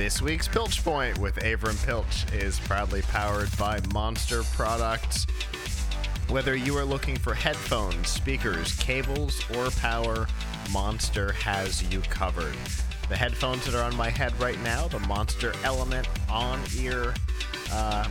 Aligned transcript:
This 0.00 0.22
week's 0.22 0.48
Pilch 0.48 0.82
Point 0.82 1.18
with 1.18 1.36
Avram 1.40 1.76
Pilch 1.84 2.24
is 2.32 2.58
proudly 2.60 3.02
powered 3.02 3.54
by 3.58 3.80
Monster 3.92 4.42
Products. 4.54 5.26
Whether 6.30 6.56
you 6.56 6.74
are 6.78 6.86
looking 6.86 7.18
for 7.18 7.34
headphones, 7.34 8.08
speakers, 8.08 8.74
cables, 8.76 9.44
or 9.54 9.68
power, 9.72 10.26
Monster 10.72 11.32
has 11.32 11.82
you 11.92 12.00
covered. 12.00 12.54
The 13.10 13.16
headphones 13.16 13.66
that 13.66 13.74
are 13.74 13.84
on 13.84 13.94
my 13.94 14.08
head 14.08 14.32
right 14.40 14.58
now, 14.62 14.88
the 14.88 15.00
Monster 15.00 15.52
Element 15.64 16.08
on 16.30 16.62
ear 16.78 17.12
uh, 17.70 18.08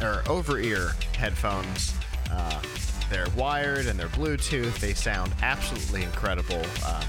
or 0.00 0.22
over 0.28 0.60
ear 0.60 0.92
headphones. 1.18 1.92
Uh, 2.30 2.62
they're 3.10 3.30
wired 3.36 3.86
and 3.86 3.98
they're 3.98 4.06
Bluetooth. 4.10 4.78
They 4.78 4.94
sound 4.94 5.34
absolutely 5.42 6.04
incredible. 6.04 6.64
Um, 6.86 7.02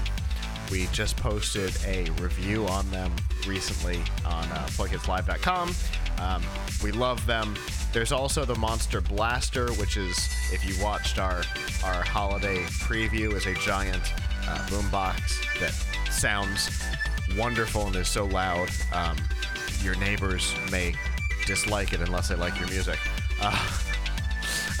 we 0.72 0.86
just 0.86 1.18
posted 1.18 1.70
a 1.84 2.10
review 2.12 2.66
on 2.66 2.90
them 2.90 3.12
recently 3.46 3.98
on 4.24 4.44
uh, 4.44 4.66
plugitslive.com. 4.70 5.74
Um, 6.18 6.42
we 6.82 6.92
love 6.92 7.24
them. 7.26 7.54
There's 7.92 8.10
also 8.10 8.46
the 8.46 8.54
Monster 8.54 9.02
Blaster, 9.02 9.70
which 9.74 9.98
is, 9.98 10.16
if 10.50 10.66
you 10.66 10.82
watched 10.82 11.18
our 11.18 11.42
our 11.84 12.02
holiday 12.02 12.62
preview, 12.80 13.34
is 13.34 13.44
a 13.44 13.52
giant 13.56 14.14
uh, 14.48 14.66
boombox 14.68 15.60
that 15.60 15.72
sounds 16.10 16.70
wonderful 17.36 17.88
and 17.88 17.96
is 17.96 18.08
so 18.08 18.24
loud. 18.24 18.70
Um, 18.94 19.18
your 19.82 19.96
neighbors 19.96 20.54
may 20.70 20.94
dislike 21.44 21.92
it 21.92 22.00
unless 22.00 22.28
they 22.28 22.34
like 22.34 22.58
your 22.58 22.68
music. 22.70 22.98
Uh, 23.42 23.68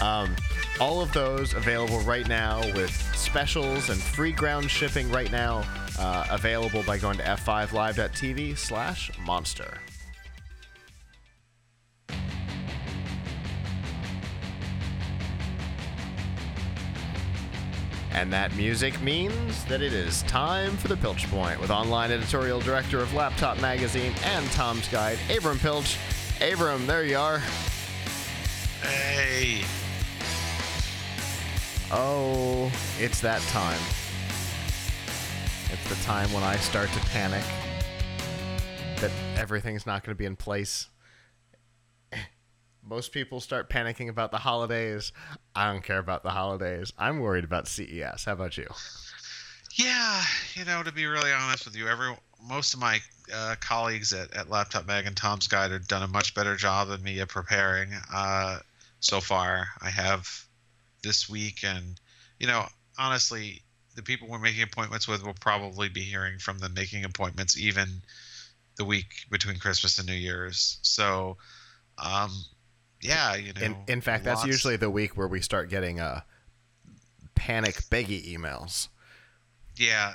um, 0.00 0.34
all 0.80 1.02
of 1.02 1.12
those 1.12 1.52
available 1.52 2.00
right 2.00 2.26
now 2.26 2.60
with 2.72 2.90
specials 3.14 3.90
and 3.90 4.00
free 4.00 4.32
ground 4.32 4.70
shipping 4.70 5.10
right 5.10 5.30
now. 5.30 5.64
Uh, 6.02 6.26
available 6.30 6.82
by 6.82 6.98
going 6.98 7.16
to 7.16 7.22
f5live.tv 7.22 8.58
slash 8.58 9.16
monster. 9.20 9.78
And 18.12 18.32
that 18.32 18.52
music 18.56 19.00
means 19.00 19.64
that 19.66 19.80
it 19.80 19.92
is 19.92 20.22
time 20.24 20.76
for 20.76 20.88
the 20.88 20.96
Pilch 20.96 21.30
Point 21.30 21.60
with 21.60 21.70
online 21.70 22.10
editorial 22.10 22.58
director 22.58 22.98
of 22.98 23.14
Laptop 23.14 23.60
Magazine 23.60 24.12
and 24.24 24.50
Tom's 24.50 24.88
Guide, 24.88 25.18
Avram 25.28 25.60
Pilch. 25.60 25.98
Avram, 26.40 26.84
there 26.84 27.04
you 27.04 27.16
are. 27.16 27.38
Hey. 28.80 29.62
Oh, 31.92 32.72
it's 32.98 33.20
that 33.20 33.40
time. 33.42 33.78
The 35.88 35.94
time 36.04 36.32
when 36.32 36.42
I 36.42 36.56
start 36.56 36.90
to 36.92 37.00
panic 37.10 37.42
that 39.00 39.10
everything's 39.36 39.84
not 39.84 40.04
going 40.04 40.14
to 40.14 40.18
be 40.18 40.24
in 40.24 40.36
place. 40.36 40.88
Most 42.82 43.12
people 43.12 43.40
start 43.40 43.68
panicking 43.68 44.08
about 44.08 44.30
the 44.30 44.38
holidays. 44.38 45.12
I 45.54 45.70
don't 45.70 45.82
care 45.82 45.98
about 45.98 46.22
the 46.22 46.30
holidays. 46.30 46.92
I'm 46.96 47.20
worried 47.20 47.44
about 47.44 47.68
CES. 47.68 48.24
How 48.24 48.32
about 48.32 48.56
you? 48.56 48.66
Yeah, 49.74 50.22
you 50.54 50.64
know, 50.64 50.82
to 50.82 50.92
be 50.92 51.06
really 51.06 51.32
honest 51.32 51.64
with 51.64 51.76
you, 51.76 51.88
every 51.88 52.14
most 52.46 52.74
of 52.74 52.80
my 52.80 53.00
uh, 53.34 53.54
colleagues 53.60 54.12
at, 54.12 54.34
at 54.36 54.50
Laptop 54.50 54.86
Mag 54.86 55.06
and 55.06 55.16
Tom's 55.16 55.48
Guide 55.48 55.70
have 55.70 55.88
done 55.88 56.02
a 56.02 56.08
much 56.08 56.34
better 56.34 56.56
job 56.56 56.88
than 56.88 57.02
me 57.02 57.20
at 57.20 57.28
preparing 57.28 57.90
uh, 58.12 58.58
so 59.00 59.20
far. 59.20 59.68
I 59.80 59.90
have 59.90 60.28
this 61.02 61.28
week, 61.28 61.64
and 61.64 62.00
you 62.38 62.46
know, 62.46 62.66
honestly, 62.98 63.62
the 63.94 64.02
people 64.02 64.28
we're 64.28 64.38
making 64.38 64.62
appointments 64.62 65.06
with 65.06 65.24
will 65.24 65.34
probably 65.40 65.88
be 65.88 66.00
hearing 66.00 66.38
from 66.38 66.58
them 66.58 66.74
making 66.74 67.04
appointments 67.04 67.58
even 67.58 68.02
the 68.76 68.84
week 68.84 69.26
between 69.30 69.58
Christmas 69.58 69.98
and 69.98 70.06
New 70.06 70.14
Year's. 70.14 70.78
So, 70.82 71.36
um, 71.98 72.30
yeah, 73.00 73.34
you 73.34 73.52
know. 73.52 73.60
In, 73.60 73.76
in 73.88 74.00
fact, 74.00 74.24
lots- 74.24 74.42
that's 74.42 74.46
usually 74.46 74.76
the 74.76 74.90
week 74.90 75.16
where 75.16 75.28
we 75.28 75.40
start 75.40 75.68
getting 75.68 76.00
uh, 76.00 76.20
panic 77.34 77.74
beggy 77.90 78.34
emails. 78.34 78.88
Yeah, 79.76 80.14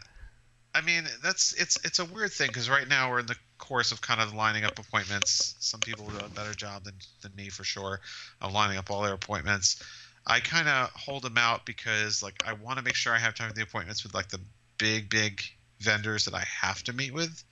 I 0.74 0.82
mean 0.82 1.06
that's 1.24 1.54
it's 1.54 1.84
it's 1.84 2.00
a 2.00 2.06
weird 2.06 2.32
thing 2.32 2.48
because 2.48 2.70
right 2.70 2.88
now 2.88 3.10
we're 3.10 3.20
in 3.20 3.26
the 3.26 3.36
course 3.58 3.92
of 3.92 4.02
kind 4.02 4.22
of 4.22 4.34
lining 4.34 4.64
up 4.64 4.78
appointments. 4.78 5.56
Some 5.60 5.80
people 5.80 6.06
do 6.06 6.24
a 6.24 6.30
better 6.30 6.54
job 6.54 6.84
than 6.84 6.94
than 7.22 7.36
me 7.36 7.50
for 7.50 7.64
sure 7.64 8.00
of 8.42 8.54
lining 8.54 8.78
up 8.78 8.92
all 8.92 9.02
their 9.02 9.14
appointments. 9.14 9.82
I 10.28 10.42
kind 10.42 10.68
of 10.68 10.92
hold 10.92 11.24
them 11.24 11.38
out 11.38 11.66
because 11.66 12.22
like 12.22 12.44
I 12.46 12.54
want 12.54 12.78
to 12.78 12.84
make 12.84 12.96
sure 12.96 13.14
I 13.14 13.18
have 13.18 13.34
time 13.34 13.50
for 13.50 13.56
the 13.56 13.64
appointments 13.64 14.04
with 14.04 14.14
like 14.14 14.28
the 14.28 14.42
big 14.78 15.10
big 15.10 15.42
vendors 15.80 16.26
that 16.26 16.34
I 16.34 16.44
have 16.62 16.84
to 16.84 16.94
meet 16.94 17.14
with 17.14 17.44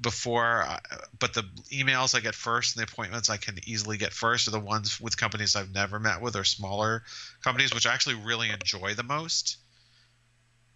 before 0.00 0.64
I, 0.64 0.80
but 1.18 1.34
the 1.34 1.42
emails 1.72 2.14
I 2.14 2.20
get 2.20 2.34
first 2.34 2.76
and 2.76 2.84
the 2.84 2.90
appointments 2.90 3.30
I 3.30 3.36
can 3.36 3.58
easily 3.66 3.96
get 3.96 4.12
first 4.12 4.48
are 4.48 4.50
the 4.50 4.58
ones 4.58 5.00
with 5.00 5.16
companies 5.16 5.54
I've 5.54 5.72
never 5.72 6.00
met 6.00 6.20
with 6.20 6.36
or 6.36 6.44
smaller 6.44 7.04
companies 7.44 7.72
which 7.72 7.86
I 7.86 7.94
actually 7.94 8.16
really 8.16 8.50
enjoy 8.50 8.94
the 8.94 9.02
most 9.02 9.58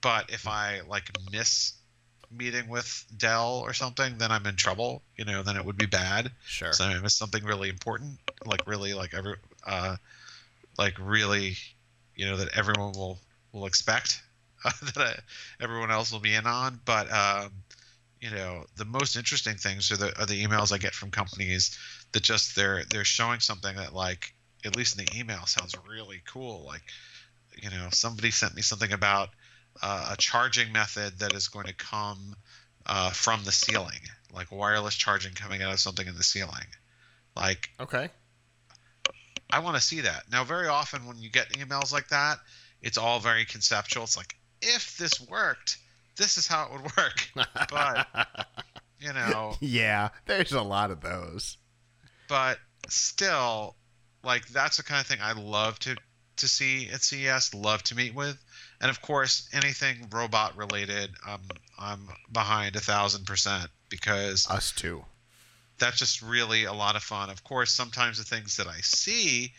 but 0.04 0.28
if 0.28 0.46
I 0.46 0.82
like 0.86 1.10
miss 1.32 1.72
meeting 2.30 2.68
with 2.68 3.06
Dell 3.16 3.62
or 3.64 3.72
something, 3.72 4.18
then 4.18 4.30
I'm 4.30 4.46
in 4.46 4.56
trouble. 4.56 5.02
You 5.16 5.24
know, 5.24 5.42
then 5.42 5.56
it 5.56 5.64
would 5.64 5.78
be 5.78 5.86
bad. 5.86 6.30
Sure. 6.46 6.72
So 6.72 6.84
I 6.84 6.98
miss 7.00 7.14
something 7.14 7.44
really 7.44 7.68
important, 7.68 8.18
like 8.44 8.66
really 8.66 8.94
like 8.94 9.14
every, 9.14 9.36
uh, 9.66 9.96
like 10.78 10.94
really, 10.98 11.56
you 12.14 12.26
know, 12.26 12.36
that 12.36 12.56
everyone 12.56 12.92
will 12.92 13.20
will 13.52 13.66
expect 13.66 14.22
that 14.64 14.96
I, 14.96 15.14
everyone 15.62 15.90
else 15.90 16.12
will 16.12 16.20
be 16.20 16.34
in 16.34 16.46
on. 16.46 16.80
But 16.84 17.10
um, 17.12 17.52
you 18.20 18.30
know, 18.30 18.64
the 18.76 18.84
most 18.84 19.16
interesting 19.16 19.56
things 19.56 19.90
are 19.92 19.96
the 19.96 20.18
are 20.20 20.26
the 20.26 20.44
emails 20.44 20.72
I 20.72 20.78
get 20.78 20.94
from 20.94 21.10
companies 21.10 21.78
that 22.12 22.22
just 22.22 22.56
they're 22.56 22.84
they're 22.84 23.04
showing 23.04 23.40
something 23.40 23.76
that 23.76 23.94
like 23.94 24.34
at 24.64 24.76
least 24.76 24.98
in 24.98 25.04
the 25.04 25.18
email 25.18 25.44
sounds 25.46 25.74
really 25.88 26.22
cool. 26.26 26.64
Like, 26.64 26.82
you 27.54 27.70
know, 27.70 27.88
somebody 27.90 28.30
sent 28.30 28.54
me 28.54 28.62
something 28.62 28.92
about 28.92 29.30
uh, 29.82 30.10
a 30.12 30.16
charging 30.16 30.72
method 30.72 31.18
that 31.18 31.34
is 31.34 31.48
going 31.48 31.66
to 31.66 31.74
come 31.74 32.34
uh, 32.86 33.10
from 33.10 33.44
the 33.44 33.52
ceiling, 33.52 34.00
like 34.32 34.50
wireless 34.50 34.94
charging 34.94 35.34
coming 35.34 35.62
out 35.62 35.72
of 35.72 35.80
something 35.80 36.06
in 36.06 36.16
the 36.16 36.22
ceiling. 36.22 36.66
Like, 37.36 37.70
Okay. 37.80 38.08
I 39.50 39.60
want 39.60 39.76
to 39.76 39.82
see 39.82 40.00
that. 40.00 40.24
Now, 40.30 40.44
very 40.44 40.68
often 40.68 41.06
when 41.06 41.18
you 41.18 41.30
get 41.30 41.50
emails 41.50 41.92
like 41.92 42.08
that, 42.08 42.38
it's 42.82 42.98
all 42.98 43.20
very 43.20 43.44
conceptual. 43.44 44.04
It's 44.04 44.16
like, 44.16 44.34
if 44.60 44.96
this 44.98 45.20
worked, 45.28 45.78
this 46.16 46.38
is 46.38 46.46
how 46.46 46.66
it 46.66 46.72
would 46.72 46.96
work. 46.96 47.46
But, 47.70 48.06
you 49.00 49.12
know, 49.12 49.54
yeah, 49.60 50.10
there's 50.26 50.52
a 50.52 50.62
lot 50.62 50.90
of 50.90 51.00
those. 51.00 51.56
but 52.28 52.58
still, 52.88 53.76
like, 54.22 54.46
that's 54.48 54.76
the 54.78 54.82
kind 54.82 55.00
of 55.00 55.06
thing 55.06 55.18
I 55.22 55.32
love 55.32 55.78
to, 55.80 55.96
to 56.36 56.48
see 56.48 56.88
at 56.88 57.02
CES, 57.02 57.54
love 57.54 57.82
to 57.84 57.94
meet 57.94 58.14
with. 58.14 58.42
And 58.80 58.90
of 58.90 59.00
course, 59.00 59.48
anything 59.52 60.08
robot 60.12 60.56
related, 60.56 61.10
um, 61.26 61.40
I'm 61.78 62.08
behind 62.32 62.76
a 62.76 62.80
thousand 62.80 63.24
percent 63.24 63.68
because 63.88 64.46
Us 64.50 64.72
too. 64.72 65.04
That's 65.78 65.98
just 65.98 66.22
really 66.22 66.64
a 66.64 66.72
lot 66.72 66.96
of 66.96 67.02
fun. 67.02 67.30
Of 67.30 67.44
course, 67.44 67.72
sometimes 67.72 68.18
the 68.18 68.24
things 68.24 68.56
that 68.56 68.66
I 68.66 68.78
see 68.80 69.52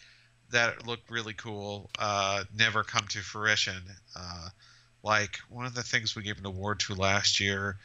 that 0.51 0.85
look 0.85 0.99
really 1.09 1.33
cool 1.33 1.89
uh, 1.99 2.43
never 2.55 2.83
come 2.83 3.05
to 3.09 3.19
fruition. 3.19 3.81
Uh, 4.15 4.49
like 5.03 5.37
one 5.49 5.65
of 5.65 5.75
the 5.75 5.83
things 5.83 6.15
we 6.15 6.23
gave 6.23 6.39
an 6.39 6.45
award 6.45 6.79
to 6.81 6.95
last 6.95 7.39
year, 7.39 7.77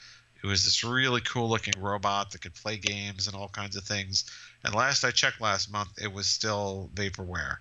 it 0.42 0.46
was 0.46 0.64
this 0.64 0.84
really 0.84 1.20
cool 1.20 1.48
looking 1.48 1.74
robot 1.78 2.30
that 2.30 2.40
could 2.40 2.54
play 2.54 2.78
games 2.78 3.26
and 3.26 3.36
all 3.36 3.48
kinds 3.48 3.76
of 3.76 3.84
things. 3.84 4.24
And 4.64 4.74
last 4.74 5.04
I 5.04 5.10
checked 5.10 5.40
last 5.40 5.70
month, 5.70 5.90
it 6.00 6.12
was 6.12 6.26
still 6.26 6.90
vaporware. 6.94 7.56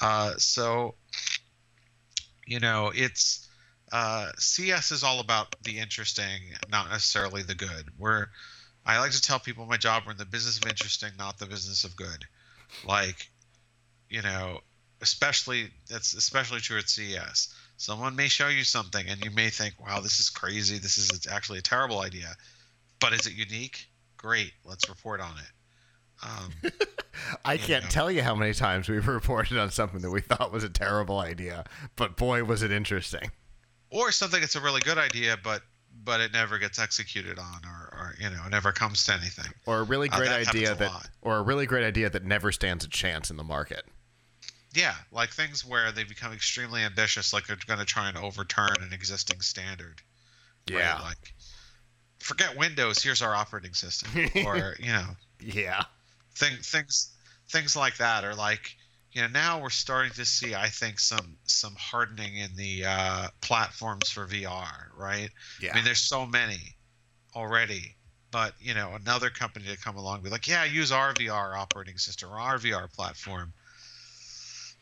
Uh, 0.00 0.34
so, 0.38 0.94
you 2.46 2.60
know, 2.60 2.92
it's 2.94 3.48
uh, 3.92 4.30
CES 4.38 4.92
is 4.92 5.02
all 5.02 5.20
about 5.20 5.56
the 5.62 5.78
interesting, 5.78 6.40
not 6.70 6.90
necessarily 6.90 7.42
the 7.42 7.54
good. 7.54 7.90
We're 7.98 8.28
I 8.90 8.98
like 8.98 9.12
to 9.12 9.22
tell 9.22 9.38
people 9.38 9.66
my 9.66 9.76
job 9.76 10.02
we're 10.04 10.12
in 10.12 10.18
the 10.18 10.24
business 10.24 10.58
of 10.58 10.66
interesting, 10.66 11.10
not 11.16 11.38
the 11.38 11.46
business 11.46 11.84
of 11.84 11.94
good. 11.94 12.24
Like, 12.84 13.30
you 14.08 14.20
know, 14.22 14.60
especially 15.00 15.70
that's 15.88 16.14
especially 16.14 16.58
true 16.58 16.78
at 16.78 16.88
CES. 16.88 17.54
Someone 17.76 18.16
may 18.16 18.26
show 18.26 18.48
you 18.48 18.64
something 18.64 19.08
and 19.08 19.24
you 19.24 19.30
may 19.30 19.48
think, 19.48 19.78
"Wow, 19.80 20.00
this 20.00 20.18
is 20.18 20.28
crazy. 20.28 20.78
This 20.78 20.98
is 20.98 21.26
actually 21.28 21.60
a 21.60 21.62
terrible 21.62 22.00
idea." 22.00 22.34
But 22.98 23.12
is 23.12 23.26
it 23.26 23.34
unique? 23.34 23.88
Great. 24.16 24.52
Let's 24.64 24.88
report 24.88 25.20
on 25.20 25.36
it. 25.38 25.52
Um, 26.22 26.72
I 27.44 27.56
can't 27.56 27.84
know. 27.84 27.90
tell 27.90 28.10
you 28.10 28.22
how 28.22 28.34
many 28.34 28.52
times 28.52 28.88
we've 28.88 29.06
reported 29.20 29.56
on 29.56 29.70
something 29.70 30.00
that 30.00 30.10
we 30.10 30.20
thought 30.20 30.52
was 30.52 30.64
a 30.64 30.68
terrible 30.68 31.18
idea, 31.18 31.64
but 31.96 32.16
boy, 32.16 32.42
was 32.44 32.62
it 32.62 32.72
interesting. 32.72 33.30
or 33.88 34.10
something 34.12 34.40
that's 34.40 34.56
a 34.56 34.60
really 34.60 34.80
good 34.80 34.98
idea, 34.98 35.36
but 35.42 35.62
but 36.04 36.20
it 36.20 36.32
never 36.32 36.58
gets 36.58 36.78
executed 36.78 37.38
on, 37.38 37.60
or, 37.64 37.79
or 38.10 38.14
you 38.22 38.30
know, 38.30 38.48
never 38.48 38.72
comes 38.72 39.04
to 39.06 39.12
anything. 39.14 39.50
Or 39.66 39.78
a 39.80 39.82
really 39.82 40.08
Uh, 40.10 40.16
great 40.18 40.28
that 40.28 40.48
idea 40.48 40.74
that, 40.74 40.90
lot. 40.92 41.08
or 41.22 41.38
a 41.38 41.42
really 41.42 41.66
great 41.66 41.84
idea 41.84 42.10
that 42.10 42.24
never 42.24 42.52
stands 42.52 42.84
a 42.84 42.88
chance 42.88 43.30
in 43.30 43.36
the 43.36 43.44
market. 43.44 43.84
Yeah, 44.72 44.94
like 45.10 45.30
things 45.30 45.64
where 45.64 45.90
they 45.92 46.04
become 46.04 46.32
extremely 46.32 46.82
ambitious, 46.82 47.32
like 47.32 47.46
they're 47.46 47.56
going 47.66 47.80
to 47.80 47.84
try 47.84 48.08
and 48.08 48.16
overturn 48.16 48.76
an 48.80 48.92
existing 48.92 49.40
standard. 49.40 50.00
right? 50.70 50.78
Yeah. 50.78 51.00
Like, 51.02 51.34
forget 52.20 52.56
Windows. 52.56 53.02
Here's 53.02 53.20
our 53.22 53.34
operating 53.34 53.74
system, 53.74 54.10
or 54.46 54.76
you 54.78 54.92
know, 54.92 55.16
Yeah. 55.40 55.82
thing, 56.36 56.56
things 56.62 57.10
things 57.48 57.74
like 57.74 57.96
that 57.96 58.22
are 58.22 58.34
like 58.36 58.76
you 59.10 59.20
know 59.20 59.26
now 59.26 59.60
we're 59.60 59.70
starting 59.70 60.12
to 60.12 60.24
see 60.24 60.54
I 60.54 60.68
think 60.68 61.00
some 61.00 61.36
some 61.42 61.74
hardening 61.74 62.36
in 62.36 62.54
the 62.54 62.84
uh, 62.84 63.28
platforms 63.40 64.08
for 64.08 64.24
VR, 64.26 64.86
right? 64.96 65.30
Yeah. 65.60 65.72
I 65.72 65.74
mean, 65.74 65.84
there's 65.84 66.00
so 66.00 66.26
many 66.26 66.76
already, 67.34 67.96
but 68.30 68.54
you 68.60 68.74
know, 68.74 68.92
another 68.94 69.30
company 69.30 69.66
to 69.66 69.78
come 69.78 69.96
along 69.96 70.22
be 70.22 70.30
like, 70.30 70.46
yeah, 70.46 70.64
use 70.64 70.92
our 70.92 71.12
VR 71.14 71.56
operating 71.56 71.98
system 71.98 72.30
or 72.30 72.38
our 72.38 72.58
VR 72.58 72.92
platform. 72.92 73.52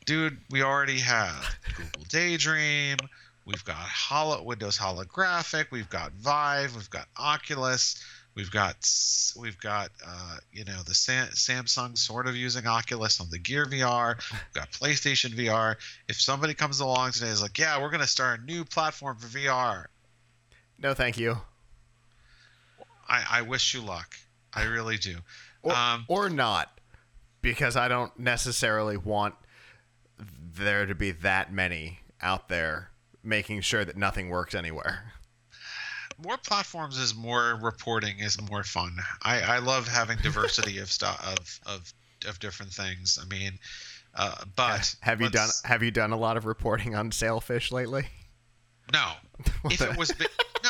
Dude, 0.06 0.38
we 0.50 0.62
already 0.62 0.98
have 1.00 1.58
Google 1.76 2.04
Daydream. 2.08 2.96
We've 3.44 3.64
got 3.64 3.76
Holo, 3.76 4.42
Windows 4.42 4.78
Holographic. 4.78 5.70
We've 5.70 5.88
got 5.88 6.12
Vive. 6.12 6.74
We've 6.74 6.90
got 6.90 7.08
Oculus. 7.16 8.02
We've 8.34 8.50
got 8.50 8.76
we've 9.36 9.58
got 9.58 9.90
uh, 10.06 10.36
you 10.52 10.64
know 10.64 10.80
the 10.86 10.94
Sam- 10.94 11.28
Samsung 11.28 11.98
sort 11.98 12.26
of 12.28 12.36
using 12.36 12.66
Oculus 12.66 13.20
on 13.20 13.30
the 13.30 13.38
Gear 13.38 13.66
VR. 13.66 14.16
We've 14.32 14.54
got 14.54 14.70
PlayStation 14.70 15.34
VR. 15.34 15.76
If 16.08 16.20
somebody 16.20 16.54
comes 16.54 16.80
along 16.80 17.12
today 17.12 17.28
is 17.28 17.42
like, 17.42 17.58
yeah, 17.58 17.80
we're 17.80 17.90
going 17.90 18.00
to 18.00 18.06
start 18.06 18.40
a 18.40 18.44
new 18.44 18.64
platform 18.64 19.16
for 19.16 19.26
VR, 19.26 19.86
no, 20.78 20.94
thank 20.94 21.18
you. 21.18 21.40
I, 23.08 23.24
I 23.30 23.42
wish 23.42 23.74
you 23.74 23.80
luck. 23.80 24.14
I 24.52 24.64
really 24.64 24.96
do. 24.96 25.16
Or, 25.62 25.74
Um, 25.74 26.04
or 26.08 26.28
not, 26.30 26.80
because 27.42 27.76
I 27.76 27.88
don't 27.88 28.16
necessarily 28.18 28.96
want 28.96 29.34
there 30.54 30.86
to 30.86 30.94
be 30.94 31.10
that 31.12 31.52
many 31.52 32.00
out 32.20 32.48
there 32.48 32.90
making 33.22 33.60
sure 33.60 33.84
that 33.84 33.96
nothing 33.96 34.28
works 34.28 34.54
anywhere. 34.54 35.12
more 36.18 36.36
platforms 36.36 36.98
is 36.98 37.14
more 37.14 37.58
reporting 37.62 38.18
is 38.18 38.40
more 38.50 38.64
fun. 38.64 38.96
I, 39.22 39.40
I 39.40 39.58
love 39.58 39.86
having 39.86 40.18
diversity 40.18 40.78
of 40.78 40.90
stuff 40.90 41.20
of, 41.66 41.72
of 41.74 41.92
of 42.26 42.40
different 42.40 42.72
things. 42.72 43.18
I 43.22 43.26
mean, 43.32 43.58
uh, 44.14 44.34
but 44.56 44.96
have 45.00 45.20
you 45.20 45.30
done 45.30 45.50
have 45.64 45.82
you 45.82 45.90
done 45.92 46.12
a 46.12 46.16
lot 46.16 46.36
of 46.36 46.44
reporting 46.46 46.96
on 46.96 47.12
sailfish 47.12 47.70
lately? 47.70 48.06
No. 48.92 49.12
if 49.66 49.80
it 49.80 49.96
was 49.96 50.12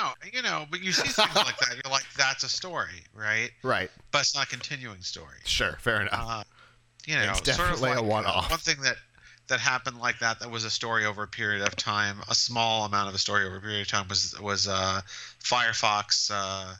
no, 0.01 0.11
you 0.33 0.43
know, 0.43 0.67
but 0.71 0.83
you 0.83 0.93
see 0.93 1.09
things 1.09 1.37
like 1.37 1.59
that, 1.59 1.81
you're 1.83 1.93
like, 1.93 2.07
that's 2.17 2.45
a 2.45 2.49
story, 2.49 3.05
right? 3.15 3.51
right. 3.63 3.91
But 4.11 4.21
it's 4.21 4.35
not 4.35 4.45
a 4.45 4.49
continuing 4.49 5.03
story. 5.03 5.39
Sure. 5.45 5.77
Fair 5.81 6.03
enough. 6.03 6.13
Uh, 6.13 6.45
you 7.07 7.15
know, 7.15 7.23
It's 7.31 7.57
sort 7.57 7.71
of 7.71 7.81
definitely 7.81 7.91
a 7.93 8.01
uh, 8.01 8.03
one-off. 8.03 8.51
One 8.51 8.59
thing 8.59 8.81
that 8.83 8.97
that 9.49 9.61
happened 9.61 9.99
like 9.99 10.19
that 10.19 10.41
that 10.41 10.51
was 10.51 10.65
a 10.65 10.71
story 10.71 11.07
over 11.07 11.23
a 11.23 11.29
period 11.29 11.67
of 11.67 11.75
time, 11.75 12.19
a 12.29 12.35
small 12.35 12.85
amount 12.85 13.09
of 13.09 13.15
a 13.15 13.19
story 13.19 13.47
over 13.47 13.57
a 13.57 13.61
period 13.61 13.81
of 13.81 13.89
time 13.89 14.07
was 14.09 14.39
was 14.41 14.69
uh, 14.69 15.01
Firefox. 15.43 16.31
Uh, 16.33 16.75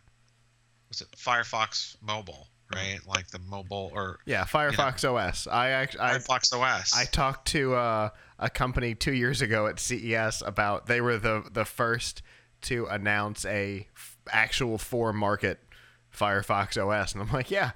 was 0.89 1.01
it 1.01 1.09
Firefox 1.17 1.97
Mobile? 2.03 2.47
Right, 2.75 2.99
like 3.07 3.29
the 3.29 3.39
mobile 3.39 3.91
or 3.95 4.19
yeah. 4.27 4.45
Firefox 4.45 5.03
OS. 5.03 5.47
I 5.47 5.71
actually 5.71 6.03
I, 6.03 6.19
Firefox 6.19 6.53
OS. 6.53 6.95
I 6.95 7.07
talked 7.07 7.49
to 7.49 7.75
uh, 7.75 8.11
a 8.39 8.51
company 8.51 8.95
two 8.95 9.15
years 9.15 9.41
ago 9.41 9.67
at 9.67 9.81
CES 9.81 10.43
about 10.45 10.87
they 10.87 11.01
were 11.01 11.17
the 11.17 11.45
the 11.51 11.65
first 11.65 12.21
to 12.63 12.87
announce 12.87 13.45
a 13.45 13.87
f- 13.97 14.17
actual 14.31 14.79
for 14.79 15.13
market 15.13 15.61
Firefox 16.15 16.77
OS, 16.77 17.13
and 17.13 17.23
I'm 17.23 17.33
like, 17.33 17.51
yeah, 17.51 17.73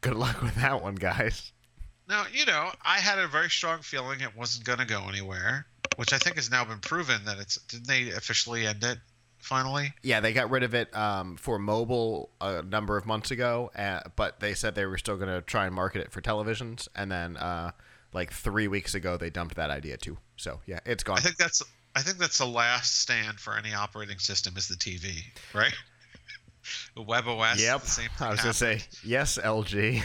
good 0.00 0.14
luck 0.14 0.42
with 0.42 0.54
that 0.56 0.82
one, 0.82 0.94
guys. 0.94 1.52
Now, 2.08 2.24
you 2.32 2.46
know, 2.46 2.70
I 2.84 2.98
had 2.98 3.18
a 3.18 3.26
very 3.26 3.50
strong 3.50 3.80
feeling 3.80 4.20
it 4.20 4.36
wasn't 4.36 4.64
going 4.64 4.78
to 4.78 4.86
go 4.86 5.08
anywhere, 5.08 5.66
which 5.96 6.12
I 6.12 6.18
think 6.18 6.36
has 6.36 6.50
now 6.50 6.64
been 6.64 6.78
proven 6.78 7.24
that 7.24 7.38
it's. 7.38 7.56
Didn't 7.62 7.88
they 7.88 8.10
officially 8.10 8.66
end 8.66 8.84
it 8.84 8.98
finally? 9.40 9.92
Yeah, 10.02 10.20
they 10.20 10.32
got 10.32 10.50
rid 10.50 10.62
of 10.62 10.74
it 10.74 10.94
um, 10.96 11.36
for 11.36 11.58
mobile 11.58 12.30
a 12.40 12.62
number 12.62 12.96
of 12.96 13.06
months 13.06 13.32
ago, 13.32 13.72
uh, 13.76 14.00
but 14.14 14.38
they 14.38 14.54
said 14.54 14.74
they 14.74 14.86
were 14.86 14.98
still 14.98 15.16
going 15.16 15.28
to 15.28 15.42
try 15.42 15.66
and 15.66 15.74
market 15.74 16.00
it 16.02 16.12
for 16.12 16.20
televisions, 16.20 16.86
and 16.94 17.10
then 17.10 17.36
uh, 17.36 17.72
like 18.12 18.32
three 18.32 18.68
weeks 18.68 18.94
ago 18.94 19.16
they 19.16 19.30
dumped 19.30 19.56
that 19.56 19.70
idea 19.70 19.96
too. 19.96 20.16
So 20.36 20.60
yeah, 20.66 20.80
it's 20.86 21.02
gone. 21.02 21.18
I 21.18 21.20
think 21.20 21.36
that's. 21.36 21.62
I 21.96 22.00
think 22.02 22.18
that's 22.18 22.38
the 22.38 22.46
last 22.46 23.00
stand 23.00 23.40
for 23.40 23.56
any 23.56 23.72
operating 23.74 24.18
system 24.18 24.56
is 24.56 24.68
the 24.68 24.74
TV, 24.76 25.22
right? 25.54 25.72
WebOS. 26.96 27.60
Yep. 27.60 27.80
The 27.82 27.86
same 27.88 28.08
I 28.20 28.30
was 28.30 28.40
gonna 28.40 28.52
say 28.52 28.80
yes, 29.04 29.38
LG. 29.42 30.02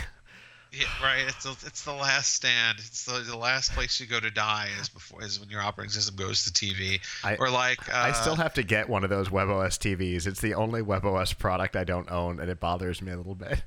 Yeah, 0.73 0.85
right. 1.03 1.25
It's 1.27 1.43
the, 1.43 1.51
it's 1.67 1.83
the 1.83 1.91
last 1.93 2.33
stand. 2.33 2.77
It's 2.79 3.03
the, 3.03 3.19
the 3.19 3.35
last 3.35 3.73
place 3.73 3.99
you 3.99 4.05
go 4.07 4.21
to 4.21 4.31
die 4.31 4.69
is 4.79 4.87
before 4.87 5.21
is 5.21 5.37
when 5.37 5.49
your 5.49 5.61
operating 5.61 5.91
system 5.91 6.15
goes 6.15 6.45
to 6.45 6.51
TV. 6.51 7.01
I- 7.25 7.35
or 7.35 7.49
like 7.49 7.89
uh, 7.93 7.97
I 7.97 8.11
still 8.13 8.35
have 8.35 8.53
to 8.53 8.63
get 8.63 8.87
one 8.87 9.03
of 9.03 9.09
those 9.09 9.27
WebOS 9.29 9.77
TVs. 9.77 10.27
It's 10.27 10.39
the 10.39 10.53
only 10.53 10.81
WebOS 10.81 11.37
product 11.37 11.75
I 11.75 11.83
don't 11.83 12.09
own, 12.09 12.39
and 12.39 12.49
it 12.49 12.61
bothers 12.61 13.01
me 13.01 13.11
a 13.11 13.17
little 13.17 13.35
bit. 13.35 13.61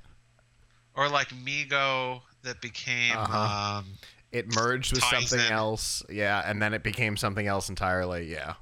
or 0.96 1.08
like 1.10 1.28
MeeGo 1.28 2.22
that 2.44 2.62
became 2.62 3.14
Uh-huh. 3.16 3.78
um, 3.80 3.86
It 4.34 4.52
merged 4.52 4.92
with 4.92 5.04
something 5.04 5.38
Tizen. 5.38 5.50
else, 5.50 6.02
yeah, 6.10 6.42
and 6.44 6.60
then 6.60 6.74
it 6.74 6.82
became 6.82 7.16
something 7.16 7.46
else 7.46 7.68
entirely, 7.68 8.30
yeah. 8.32 8.54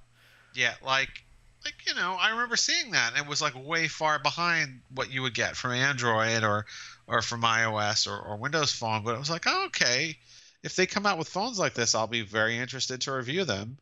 Yeah, 0.54 0.74
like 0.84 1.24
like 1.64 1.74
you 1.86 1.94
know, 1.94 2.14
I 2.20 2.30
remember 2.30 2.56
seeing 2.56 2.90
that 2.90 3.12
and 3.12 3.22
it 3.24 3.28
was 3.28 3.40
like 3.40 3.54
way 3.56 3.88
far 3.88 4.18
behind 4.18 4.82
what 4.94 5.10
you 5.10 5.22
would 5.22 5.34
get 5.34 5.56
from 5.56 5.72
Android 5.72 6.44
or 6.44 6.66
or 7.06 7.22
from 7.22 7.42
iOS 7.42 8.06
or, 8.06 8.20
or 8.20 8.36
Windows 8.36 8.70
Phone, 8.70 9.02
but 9.02 9.14
it 9.14 9.18
was 9.18 9.30
like, 9.30 9.44
oh, 9.46 9.64
okay, 9.66 10.18
if 10.62 10.76
they 10.76 10.86
come 10.86 11.06
out 11.06 11.16
with 11.18 11.28
phones 11.28 11.58
like 11.58 11.72
this, 11.72 11.94
I'll 11.94 12.06
be 12.06 12.22
very 12.22 12.58
interested 12.58 13.00
to 13.02 13.12
review 13.12 13.44
them. 13.44 13.78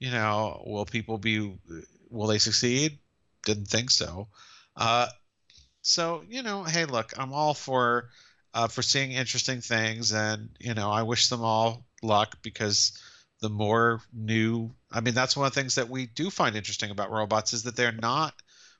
You 0.00 0.10
know, 0.10 0.62
will 0.66 0.86
people 0.86 1.18
be 1.18 1.56
will 2.10 2.26
they 2.26 2.38
succeed? 2.38 2.98
Didn't 3.44 3.68
think 3.68 3.92
so. 3.92 4.26
Uh 4.76 5.06
so, 5.82 6.24
you 6.28 6.42
know, 6.42 6.64
hey, 6.64 6.84
look, 6.84 7.12
I'm 7.16 7.32
all 7.32 7.54
for 7.54 8.08
uh, 8.56 8.68
for 8.68 8.82
seeing 8.82 9.12
interesting 9.12 9.60
things 9.60 10.12
and, 10.12 10.48
you 10.58 10.74
know, 10.74 10.90
I 10.90 11.02
wish 11.02 11.28
them 11.28 11.42
all 11.42 11.84
luck 12.02 12.38
because 12.42 13.00
the 13.40 13.48
more 13.50 14.00
new 14.14 14.70
i 14.90 15.00
mean 15.00 15.14
that's 15.14 15.36
one 15.36 15.46
of 15.46 15.52
the 15.52 15.60
things 15.60 15.74
that 15.74 15.88
we 15.90 16.06
do 16.06 16.30
find 16.30 16.56
interesting 16.56 16.90
about 16.90 17.10
robots 17.10 17.52
is 17.52 17.64
that 17.64 17.76
they're 17.76 17.92
not 17.92 18.34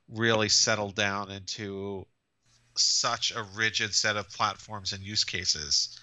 really 0.09 0.49
settled 0.49 0.95
down 0.95 1.31
into 1.31 2.07
such 2.77 3.33
a 3.33 3.45
rigid 3.55 3.95
set 3.95 4.17
of 4.17 4.29
platforms 4.31 4.93
and 4.93 5.03
use 5.03 5.25
cases 5.25 5.99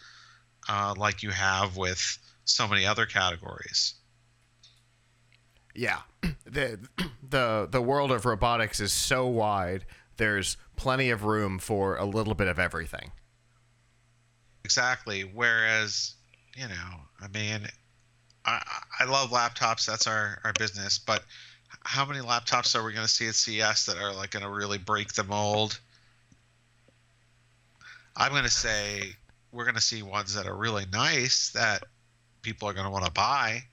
uh, 0.70 0.94
like 0.98 1.24
you 1.24 1.30
have 1.32 1.78
with 1.78 2.18
so 2.46 2.68
many 2.68 2.86
other 2.86 3.06
categories 3.06 3.96
Yeah. 5.76 6.02
The 6.46 6.80
the 7.30 7.68
the 7.72 7.82
world 7.82 8.12
of 8.12 8.26
robotics 8.26 8.80
is 8.80 8.92
so 8.94 9.26
wide. 9.26 9.86
There's 10.18 10.58
plenty 10.76 11.10
of 11.10 11.24
room 11.24 11.58
for 11.58 11.96
a 11.96 12.06
little 12.06 12.36
bit 12.36 12.48
of 12.48 12.60
everything. 12.60 13.12
Exactly. 14.64 15.22
Whereas 15.22 16.16
you 16.56 16.68
know 16.68 17.00
i 17.22 17.28
mean 17.30 17.62
i 18.46 18.62
i 19.00 19.06
love 19.06 19.32
laptops. 19.32 19.86
That's 19.86 20.08
our 20.08 20.40
our 20.44 20.54
business. 20.54 20.98
But 20.98 21.24
how 21.82 22.06
many 22.06 22.20
laptops 22.20 22.76
are 22.76 22.84
we 22.84 22.94
going 22.94 23.06
to 23.06 23.12
see 23.12 23.28
at 23.28 23.36
ces 23.36 23.86
that 23.86 23.98
are 23.98 24.14
like 24.14 24.32
going 24.32 24.44
to 24.44 24.50
really 24.50 24.78
break 24.78 25.14
the 25.14 25.24
mold? 25.24 25.80
I'm 28.16 28.32
going 28.32 28.44
to 28.44 28.50
say 28.50 29.16
we're 29.52 29.66
going 29.66 29.76
to 29.76 29.82
see 29.82 30.04
ones 30.04 30.36
that 30.36 30.46
are 30.46 30.56
really 30.56 30.86
nice 30.92 31.50
that 31.52 31.84
people 32.42 32.70
are 32.70 32.74
going 32.74 32.86
to 32.86 32.92
want 32.92 33.06
to 33.06 33.12
buy. 33.12 33.64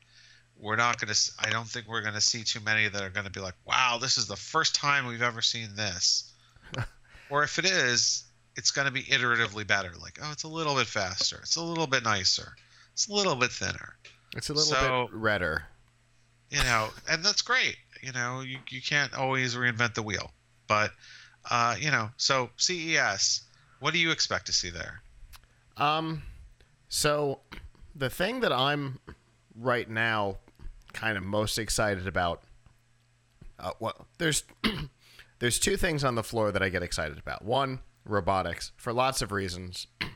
We're 0.58 0.76
not 0.76 1.00
going 1.00 1.12
to 1.12 1.32
i 1.38 1.50
don't 1.50 1.66
think 1.66 1.88
we're 1.88 2.02
going 2.02 2.14
to 2.14 2.20
see 2.20 2.44
too 2.44 2.60
many 2.60 2.88
that 2.88 3.02
are 3.02 3.10
going 3.10 3.24
to 3.24 3.32
be 3.32 3.40
like 3.40 3.54
wow 3.66 3.98
this 4.00 4.18
is 4.18 4.26
the 4.26 4.36
first 4.36 4.74
time 4.74 5.06
we've 5.06 5.22
ever 5.22 5.42
seen 5.42 5.74
this. 5.74 6.32
Or 7.30 7.44
if 7.44 7.60
it 7.60 7.64
is 7.64 8.24
it's 8.56 8.70
going 8.70 8.86
to 8.86 8.92
be 8.92 9.02
iteratively 9.04 9.66
better. 9.66 9.92
Like 10.00 10.18
oh 10.22 10.30
it's 10.32 10.42
a 10.44 10.48
little 10.48 10.74
bit 10.74 10.86
faster. 10.86 11.38
It's 11.42 11.56
a 11.56 11.62
little 11.62 11.86
bit 11.86 12.04
nicer. 12.04 12.54
It's 12.92 13.08
a 13.08 13.12
little 13.12 13.34
bit 13.36 13.50
thinner. 13.52 13.96
It's 14.36 14.48
a 14.50 14.54
little 14.54 14.70
So- 14.72 15.06
bit 15.10 15.14
redder. 15.16 15.64
you 16.50 16.62
know 16.64 16.88
and 17.08 17.24
that's 17.24 17.42
great. 17.42 17.76
You 18.02 18.12
know 18.12 18.40
you, 18.40 18.58
you 18.68 18.80
can't 18.82 19.14
always 19.14 19.54
reinvent 19.54 19.94
the 19.94 20.02
wheel. 20.02 20.32
But 20.68 20.92
uh, 21.50 21.76
you 21.78 21.90
know 21.90 22.10
so 22.16 22.50
ces 22.56 23.42
what 23.80 23.92
do 23.94 23.98
you 23.98 24.10
expect 24.10 24.46
to 24.46 24.52
see 24.52 24.68
there? 24.70 25.00
Um, 25.78 26.22
so 26.88 27.40
the 27.94 28.10
thing 28.10 28.40
that 28.40 28.52
I'm 28.52 28.98
right 29.56 29.88
now 29.88 30.36
kind 30.92 31.16
of 31.16 31.22
most 31.24 31.58
excited 31.58 32.06
about, 32.06 32.42
uh, 33.58 33.70
well, 33.80 34.06
there's 34.18 34.44
there's 35.38 35.58
two 35.58 35.76
things 35.78 36.04
on 36.04 36.14
the 36.14 36.22
floor 36.22 36.52
that 36.52 36.62
I 36.62 36.68
get 36.68 36.82
excited 36.82 37.16
about. 37.18 37.42
One, 37.44 37.78
robotics 38.04 38.72
for 38.76 38.92
lots 38.92 39.22
of 39.22 39.32
reasons. 39.32 39.86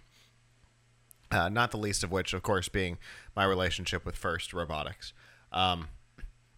Uh, 1.31 1.49
not 1.49 1.73
the 1.73 1.77
least 1.77 2.05
of 2.05 2.13
which, 2.13 2.33
of 2.33 2.45
course, 2.45 2.69
being 2.69 2.97
my 3.35 3.45
relationship 3.45 4.07
with 4.07 4.15
First 4.15 4.53
Robotics. 4.53 5.13
Um, 5.51 5.89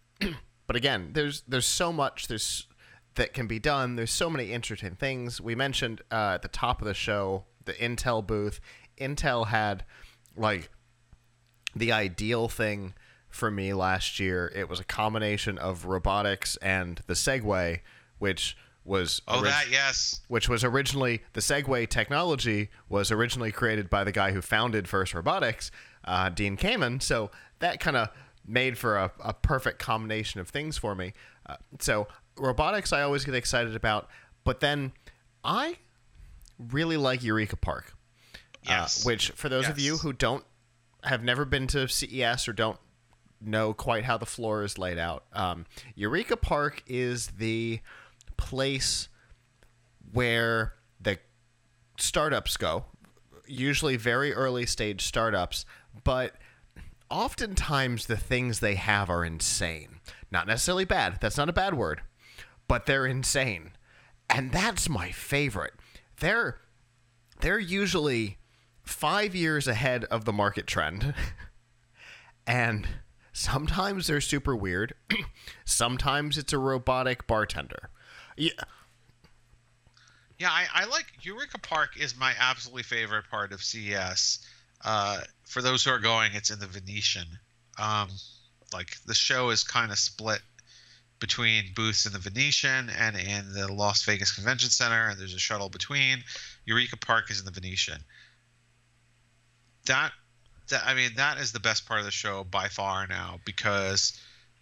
but 0.67 0.75
again, 0.75 1.11
there's 1.13 1.41
there's 1.47 1.65
so 1.65 1.91
much 1.91 2.27
there's 2.27 2.67
that 3.15 3.33
can 3.33 3.47
be 3.47 3.57
done. 3.57 3.95
There's 3.95 4.11
so 4.11 4.29
many 4.29 4.51
interesting 4.51 4.93
things. 4.93 5.41
We 5.41 5.55
mentioned 5.55 6.01
uh, 6.11 6.33
at 6.35 6.43
the 6.43 6.47
top 6.47 6.79
of 6.81 6.87
the 6.87 6.93
show 6.93 7.45
the 7.65 7.73
Intel 7.73 8.25
booth. 8.25 8.59
Intel 8.99 9.47
had 9.47 9.83
like 10.35 10.69
the 11.75 11.91
ideal 11.91 12.47
thing 12.47 12.93
for 13.29 13.51
me 13.51 13.73
last 13.73 14.19
year. 14.19 14.51
It 14.55 14.69
was 14.69 14.79
a 14.79 14.83
combination 14.83 15.57
of 15.57 15.85
robotics 15.85 16.55
and 16.57 17.01
the 17.07 17.13
Segway, 17.13 17.81
which 18.19 18.57
was 18.87 19.21
Oh, 19.27 19.39
orig- 19.39 19.51
that 19.51 19.69
yes. 19.69 20.21
which 20.27 20.47
was 20.49 20.63
originally 20.63 21.21
the 21.33 21.41
Segway 21.41 21.87
technology 21.87 22.69
was 22.89 23.11
originally 23.11 23.51
created 23.51 23.89
by 23.89 24.03
the 24.03 24.11
guy 24.11 24.31
who 24.31 24.41
founded 24.41 24.87
First 24.87 25.13
Robotics, 25.13 25.69
uh, 26.05 26.29
Dean 26.29 26.55
Kamen. 26.57 27.01
So 27.01 27.29
that 27.59 27.79
kind 27.79 27.97
of 27.97 28.09
made 28.45 28.77
for 28.77 28.95
a, 28.97 29.11
a 29.23 29.33
perfect 29.33 29.79
combination 29.79 30.39
of 30.39 30.47
things 30.49 30.77
for 30.77 30.95
me. 30.95 31.13
Uh, 31.45 31.57
so 31.79 32.07
robotics, 32.37 32.93
I 32.93 33.01
always 33.01 33.25
get 33.25 33.35
excited 33.35 33.75
about, 33.75 34.07
but 34.45 34.61
then 34.61 34.93
I 35.43 35.77
really 36.57 36.97
like 36.97 37.23
Eureka 37.23 37.57
Park. 37.57 37.93
Yes. 38.63 39.05
Uh, 39.05 39.07
which, 39.09 39.29
for 39.31 39.49
those 39.49 39.67
of 39.67 39.79
you 39.79 39.97
who 39.97 40.13
don't 40.13 40.43
have 41.03 41.23
never 41.23 41.45
been 41.45 41.67
to 41.67 41.87
CES 41.87 42.47
or 42.47 42.53
don't 42.53 42.77
know 43.39 43.73
quite 43.73 44.03
how 44.03 44.17
the 44.17 44.25
floor 44.25 44.63
is 44.63 44.77
laid 44.77 44.97
out, 44.97 45.25
um, 45.33 45.65
Eureka 45.95 46.35
Park 46.37 46.83
is 46.87 47.27
the 47.37 47.79
place 48.37 49.09
where 50.11 50.73
the 50.99 51.19
startups 51.97 52.57
go, 52.57 52.85
usually 53.45 53.97
very 53.97 54.33
early 54.33 54.65
stage 54.65 55.05
startups, 55.05 55.65
but 56.03 56.35
oftentimes 57.09 58.05
the 58.05 58.17
things 58.17 58.59
they 58.59 58.75
have 58.75 59.09
are 59.09 59.25
insane. 59.25 59.99
Not 60.31 60.47
necessarily 60.47 60.85
bad. 60.85 61.19
That's 61.21 61.37
not 61.37 61.49
a 61.49 61.53
bad 61.53 61.73
word, 61.73 62.01
but 62.67 62.85
they're 62.85 63.05
insane. 63.05 63.71
And 64.29 64.51
that's 64.51 64.89
my 64.89 65.11
favorite. 65.11 65.73
They're 66.19 66.59
they're 67.39 67.59
usually 67.59 68.39
5 68.81 69.35
years 69.35 69.67
ahead 69.67 70.05
of 70.05 70.25
the 70.25 70.33
market 70.33 70.65
trend. 70.65 71.13
and 72.47 72.87
sometimes 73.31 74.07
they're 74.07 74.21
super 74.21 74.55
weird. 74.55 74.93
sometimes 75.65 76.37
it's 76.37 76.51
a 76.51 76.57
robotic 76.57 77.27
bartender. 77.27 77.89
Yeah, 78.37 78.51
Yeah, 80.39 80.49
I, 80.49 80.67
I 80.73 80.85
like 80.85 81.05
Eureka 81.21 81.57
Park 81.57 81.99
is 81.99 82.15
my 82.15 82.33
absolutely 82.39 82.83
favorite 82.83 83.29
part 83.29 83.51
of 83.51 83.63
CES. 83.63 84.39
Uh, 84.85 85.21
for 85.45 85.61
those 85.61 85.83
who 85.83 85.91
are 85.91 85.99
going, 85.99 86.33
it's 86.33 86.51
in 86.51 86.59
the 86.59 86.67
Venetian. 86.67 87.27
Um, 87.79 88.09
like 88.73 88.97
the 89.05 89.15
show 89.15 89.49
is 89.49 89.63
kind 89.63 89.91
of 89.91 89.97
split 89.97 90.41
between 91.19 91.73
booths 91.75 92.05
in 92.05 92.13
the 92.13 92.19
Venetian 92.19 92.89
and 92.89 93.17
in 93.17 93.53
the 93.53 93.71
Las 93.71 94.03
Vegas 94.03 94.33
Convention 94.33 94.69
Center, 94.69 95.09
and 95.09 95.19
there's 95.19 95.33
a 95.33 95.39
shuttle 95.39 95.69
between. 95.69 96.23
Eureka 96.65 96.97
Park 96.97 97.31
is 97.31 97.39
in 97.39 97.45
the 97.45 97.51
Venetian. 97.51 98.03
That, 99.85 100.11
that 100.69 100.83
I 100.85 100.93
mean, 100.93 101.11
that 101.15 101.39
is 101.39 101.51
the 101.51 101.59
best 101.59 101.87
part 101.87 101.99
of 101.99 102.05
the 102.05 102.11
show 102.11 102.43
by 102.43 102.67
far 102.67 103.07
now 103.07 103.39
because 103.45 104.19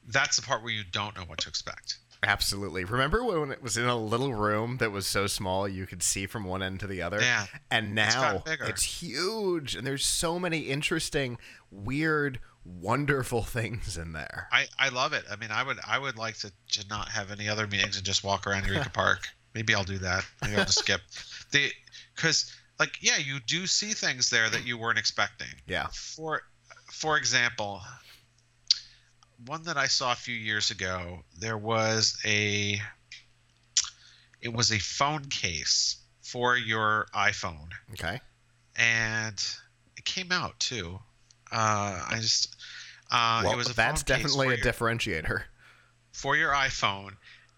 that's 0.08 0.38
the 0.38 0.44
part 0.44 0.64
where 0.64 0.72
you 0.72 0.84
don't 0.90 1.18
know 1.18 1.24
what 1.24 1.40
to 1.40 1.50
expect. 1.50 1.98
Absolutely. 2.26 2.84
Remember 2.84 3.24
when 3.24 3.52
it 3.52 3.62
was 3.62 3.78
in 3.78 3.86
a 3.86 3.96
little 3.96 4.34
room 4.34 4.78
that 4.78 4.92
was 4.92 5.06
so 5.06 5.28
small 5.28 5.68
you 5.68 5.86
could 5.86 6.02
see 6.02 6.26
from 6.26 6.44
one 6.44 6.64
end 6.64 6.80
to 6.82 6.88
the 6.88 7.02
other? 7.02 7.22
Yeah. 7.22 7.46
And 7.70 7.94
now 7.94 8.40
bigger. 8.40 8.66
it's 8.66 8.84
huge 8.84 9.76
and 9.76 9.86
there's 9.86 10.06
so 10.06 10.40
many 10.40 10.62
interesting, 10.62 11.38
weird, 11.72 12.40
wonderful 12.66 13.44
things 13.44 13.98
in 13.98 14.14
there. 14.14 14.48
I, 14.52 14.66
I 14.78 14.90
love 14.90 15.14
it. 15.14 15.24
I 15.32 15.36
mean, 15.36 15.52
I 15.52 15.64
would 15.64 15.78
I 15.88 16.00
would 16.00 16.18
like 16.18 16.38
to, 16.40 16.52
to 16.74 16.88
not 16.90 17.10
have 17.10 17.32
any 17.32 17.48
other 17.48 17.68
meetings 17.68 17.98
and 17.98 18.06
just 18.06 18.24
walk 18.24 18.48
around 18.48 18.66
Eureka 18.68 18.90
Park. 18.90 19.28
Maybe 19.54 19.74
I'll 19.74 19.84
do 19.84 20.00
that. 20.00 20.26
Maybe 20.42 20.56
I'll 20.56 20.66
just 20.66 20.80
skip 20.80 21.02
the 21.52 21.72
because 22.16 22.54
like 22.80 22.98
yeah, 23.02 23.18
you 23.18 23.40
do 23.46 23.68
see 23.68 23.92
things 23.92 24.30
there 24.30 24.50
that 24.50 24.66
you 24.66 24.78
weren't 24.78 24.98
expecting. 24.98 25.48
Yeah. 25.68 25.88
For 25.94 26.42
for 26.92 27.18
example, 27.18 27.82
one 29.46 29.64
that 29.64 29.78
I 29.78 29.88
saw 29.88 30.12
a 30.12 30.16
few 30.16 30.36
years 30.36 30.72
ago, 30.72 31.24
there 31.40 31.58
was 31.58 32.18
a 32.26 32.80
it 34.42 34.54
was 34.54 34.72
a 34.72 34.80
phone 34.80 35.26
case 35.26 35.98
for 36.22 36.56
your 36.58 37.08
iPhone 37.16 37.70
Okay. 37.94 38.20
and 38.76 39.44
it 39.98 40.06
came 40.06 40.32
out 40.32 40.60
too. 40.60 41.00
Uh, 41.52 42.04
I 42.10 42.18
just 42.20 42.56
uh, 43.12 43.42
well, 43.44 43.54
it 43.54 43.58
was 43.58 43.70
a 43.70 43.74
that's 43.76 44.04
definitely 44.04 44.48
a 44.48 44.50
your- 44.52 44.58
differentiator. 44.58 45.44
for 46.12 46.36
your 46.36 46.52
iPhone. 46.52 47.12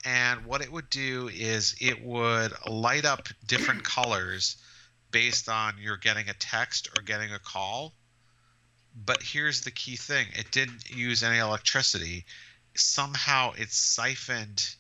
And 0.06 0.46
what 0.46 0.62
it 0.62 0.72
would 0.72 0.90
do 0.90 1.30
is 1.34 1.76
it 1.82 2.02
would 2.04 2.54
light 2.68 3.04
up 3.04 3.28
different 3.46 3.84
colors 3.84 4.58
based 5.12 5.50
on 5.50 5.74
you're 5.80 5.98
getting 5.98 6.30
a 6.30 6.34
text 6.34 6.90
or 6.98 7.02
getting 7.02 7.34
a 7.34 7.40
call. 7.40 7.94
But 9.06 9.22
here's 9.22 9.62
the 9.62 9.72
key 9.72 9.96
thing 9.96 10.28
it 10.34 10.52
didn't 10.52 10.90
use 10.90 11.24
any 11.24 11.38
electricity. 11.38 12.26
Somehow 12.76 13.54
it 13.54 13.72
siphoned 13.72 14.76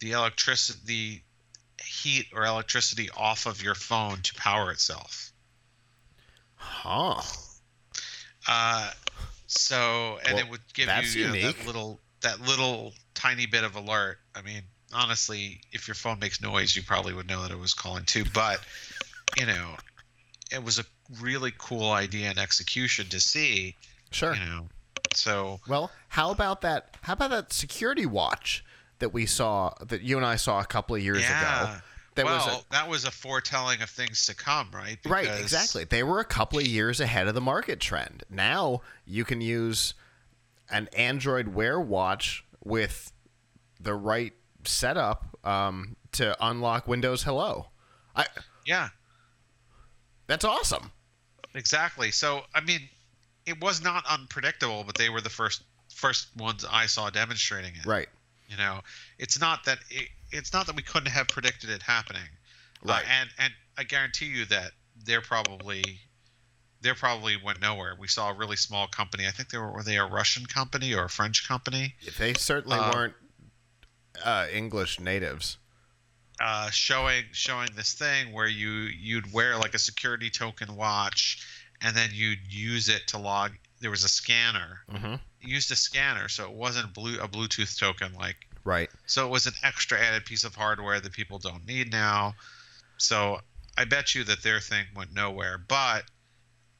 the 0.00 0.12
electricity, 0.12 0.80
the 1.78 1.84
heat 1.84 2.26
or 2.32 2.44
electricity 2.44 3.08
off 3.16 3.46
of 3.46 3.62
your 3.62 3.74
phone 3.74 4.20
to 4.22 4.34
power 4.34 4.70
itself. 4.70 5.32
Huh. 6.56 7.22
Uh, 8.48 8.90
so 9.46 10.18
and 10.24 10.34
Well, 10.34 10.44
it 10.44 10.50
would 10.50 10.74
give 10.74 10.88
you, 10.88 11.22
you 11.22 11.26
know, 11.28 11.52
that 11.52 11.66
little 11.66 12.00
that 12.20 12.40
little 12.40 12.94
tiny 13.14 13.46
bit 13.46 13.64
of 13.64 13.76
alert. 13.76 14.18
I 14.34 14.42
mean, 14.42 14.62
honestly, 14.92 15.60
if 15.72 15.88
your 15.88 15.94
phone 15.94 16.18
makes 16.18 16.40
noise, 16.40 16.74
you 16.76 16.82
probably 16.82 17.12
would 17.12 17.28
know 17.28 17.42
that 17.42 17.50
it 17.50 17.58
was 17.58 17.74
calling 17.74 18.04
too. 18.04 18.24
But 18.32 18.60
you 19.38 19.46
know, 19.46 19.76
it 20.52 20.62
was 20.62 20.78
a 20.78 20.84
really 21.20 21.52
cool 21.58 21.90
idea 21.90 22.30
and 22.30 22.38
execution 22.38 23.06
to 23.08 23.20
see. 23.20 23.74
Sure. 24.10 24.34
You 24.34 24.44
know, 24.44 24.66
so 25.14 25.60
Well, 25.68 25.90
how 26.08 26.30
about 26.30 26.60
that? 26.62 26.96
How 27.02 27.14
about 27.14 27.30
that 27.30 27.52
security 27.52 28.06
watch 28.06 28.64
that 28.98 29.12
we 29.12 29.26
saw 29.26 29.74
that 29.86 30.02
you 30.02 30.16
and 30.16 30.26
I 30.26 30.36
saw 30.36 30.60
a 30.60 30.66
couple 30.66 30.96
of 30.96 31.02
years 31.02 31.18
ago? 31.18 31.28
yeah. 31.28 31.80
That 32.16 32.24
well, 32.24 32.46
was 32.46 32.46
a, 32.46 32.64
that 32.70 32.88
was 32.88 33.04
a 33.04 33.10
foretelling 33.10 33.82
of 33.82 33.90
things 33.90 34.24
to 34.24 34.34
come, 34.34 34.70
right? 34.72 34.96
Right, 35.04 35.28
exactly. 35.38 35.84
They 35.84 36.02
were 36.02 36.18
a 36.18 36.24
couple 36.24 36.58
of 36.58 36.66
years 36.66 36.98
ahead 36.98 37.28
of 37.28 37.34
the 37.34 37.42
market 37.42 37.78
trend. 37.78 38.24
Now 38.30 38.80
you 39.04 39.22
can 39.26 39.42
use 39.42 39.92
an 40.70 40.88
Android 40.96 41.48
Wear 41.48 41.78
watch 41.78 42.42
with 42.64 43.12
the 43.78 43.94
right 43.94 44.32
setup 44.64 45.36
um, 45.44 45.96
to 46.12 46.34
unlock 46.40 46.88
Windows 46.88 47.22
Hello. 47.22 47.66
I 48.14 48.26
Yeah, 48.64 48.88
that's 50.26 50.44
awesome. 50.44 50.92
Exactly. 51.58 52.10
So, 52.10 52.42
I 52.54 52.60
mean, 52.60 52.80
it 53.46 53.60
was 53.60 53.82
not 53.82 54.04
unpredictable, 54.06 54.84
but 54.84 54.96
they 54.96 55.08
were 55.08 55.20
the 55.20 55.30
first 55.30 55.62
first 55.94 56.28
ones 56.36 56.64
I 56.70 56.86
saw 56.86 57.10
demonstrating 57.10 57.72
it. 57.76 57.86
Right. 57.86 58.08
You 58.48 58.56
know, 58.56 58.80
it's 59.18 59.40
not 59.40 59.64
that 59.64 59.78
it, 59.90 60.08
it's 60.30 60.52
not 60.52 60.66
that 60.66 60.76
we 60.76 60.82
couldn't 60.82 61.10
have 61.10 61.28
predicted 61.28 61.70
it 61.70 61.82
happening. 61.82 62.22
Uh, 62.84 62.88
Right. 62.92 63.04
and 63.20 63.30
and 63.38 63.52
I 63.78 63.84
guarantee 63.84 64.26
you 64.26 64.44
that 64.46 64.72
they're 65.04 65.20
probably 65.22 65.82
they 66.82 66.92
probably 66.92 67.36
went 67.42 67.60
nowhere. 67.60 67.96
We 67.98 68.08
saw 68.08 68.30
a 68.30 68.34
really 68.34 68.56
small 68.56 68.86
company. 68.86 69.26
I 69.26 69.30
think 69.30 69.50
they 69.50 69.58
were 69.58 69.72
were 69.72 69.82
they 69.82 69.96
a 69.96 70.04
Russian 70.06 70.46
company 70.46 70.94
or 70.94 71.04
a 71.04 71.08
French 71.10 71.48
company 71.48 71.94
They 72.18 72.34
certainly 72.34 72.78
Uh, 72.78 72.92
weren't 72.92 73.14
uh, 74.24 74.46
English 74.52 75.00
natives. 75.00 75.58
Uh, 76.40 76.70
showing 76.70 77.24
showing 77.32 77.68
this 77.74 77.94
thing 77.94 78.32
where 78.32 78.46
you 78.46 78.70
you'd 78.70 79.32
wear 79.32 79.56
like 79.56 79.74
a 79.74 79.78
security 79.78 80.30
token 80.30 80.76
watch, 80.76 81.46
and 81.82 81.96
then 81.96 82.10
you'd 82.12 82.40
use 82.48 82.88
it 82.88 83.08
to 83.08 83.18
log. 83.18 83.52
There 83.80 83.90
was 83.90 84.04
a 84.04 84.08
scanner. 84.08 84.80
Mm-hmm. 84.90 85.14
Used 85.40 85.70
a 85.70 85.76
scanner, 85.76 86.28
so 86.28 86.44
it 86.44 86.52
wasn't 86.52 86.92
blue 86.94 87.18
a 87.20 87.28
Bluetooth 87.28 87.78
token 87.78 88.14
like 88.14 88.46
Right. 88.66 88.90
So 89.06 89.24
it 89.24 89.30
was 89.30 89.46
an 89.46 89.54
extra 89.62 89.98
added 89.98 90.24
piece 90.24 90.42
of 90.42 90.56
hardware 90.56 90.98
that 90.98 91.12
people 91.12 91.38
don't 91.38 91.64
need 91.66 91.92
now. 91.92 92.34
So 92.98 93.40
I 93.78 93.84
bet 93.84 94.14
you 94.14 94.24
that 94.24 94.42
their 94.42 94.58
thing 94.58 94.86
went 94.94 95.14
nowhere, 95.14 95.56
but 95.56 96.02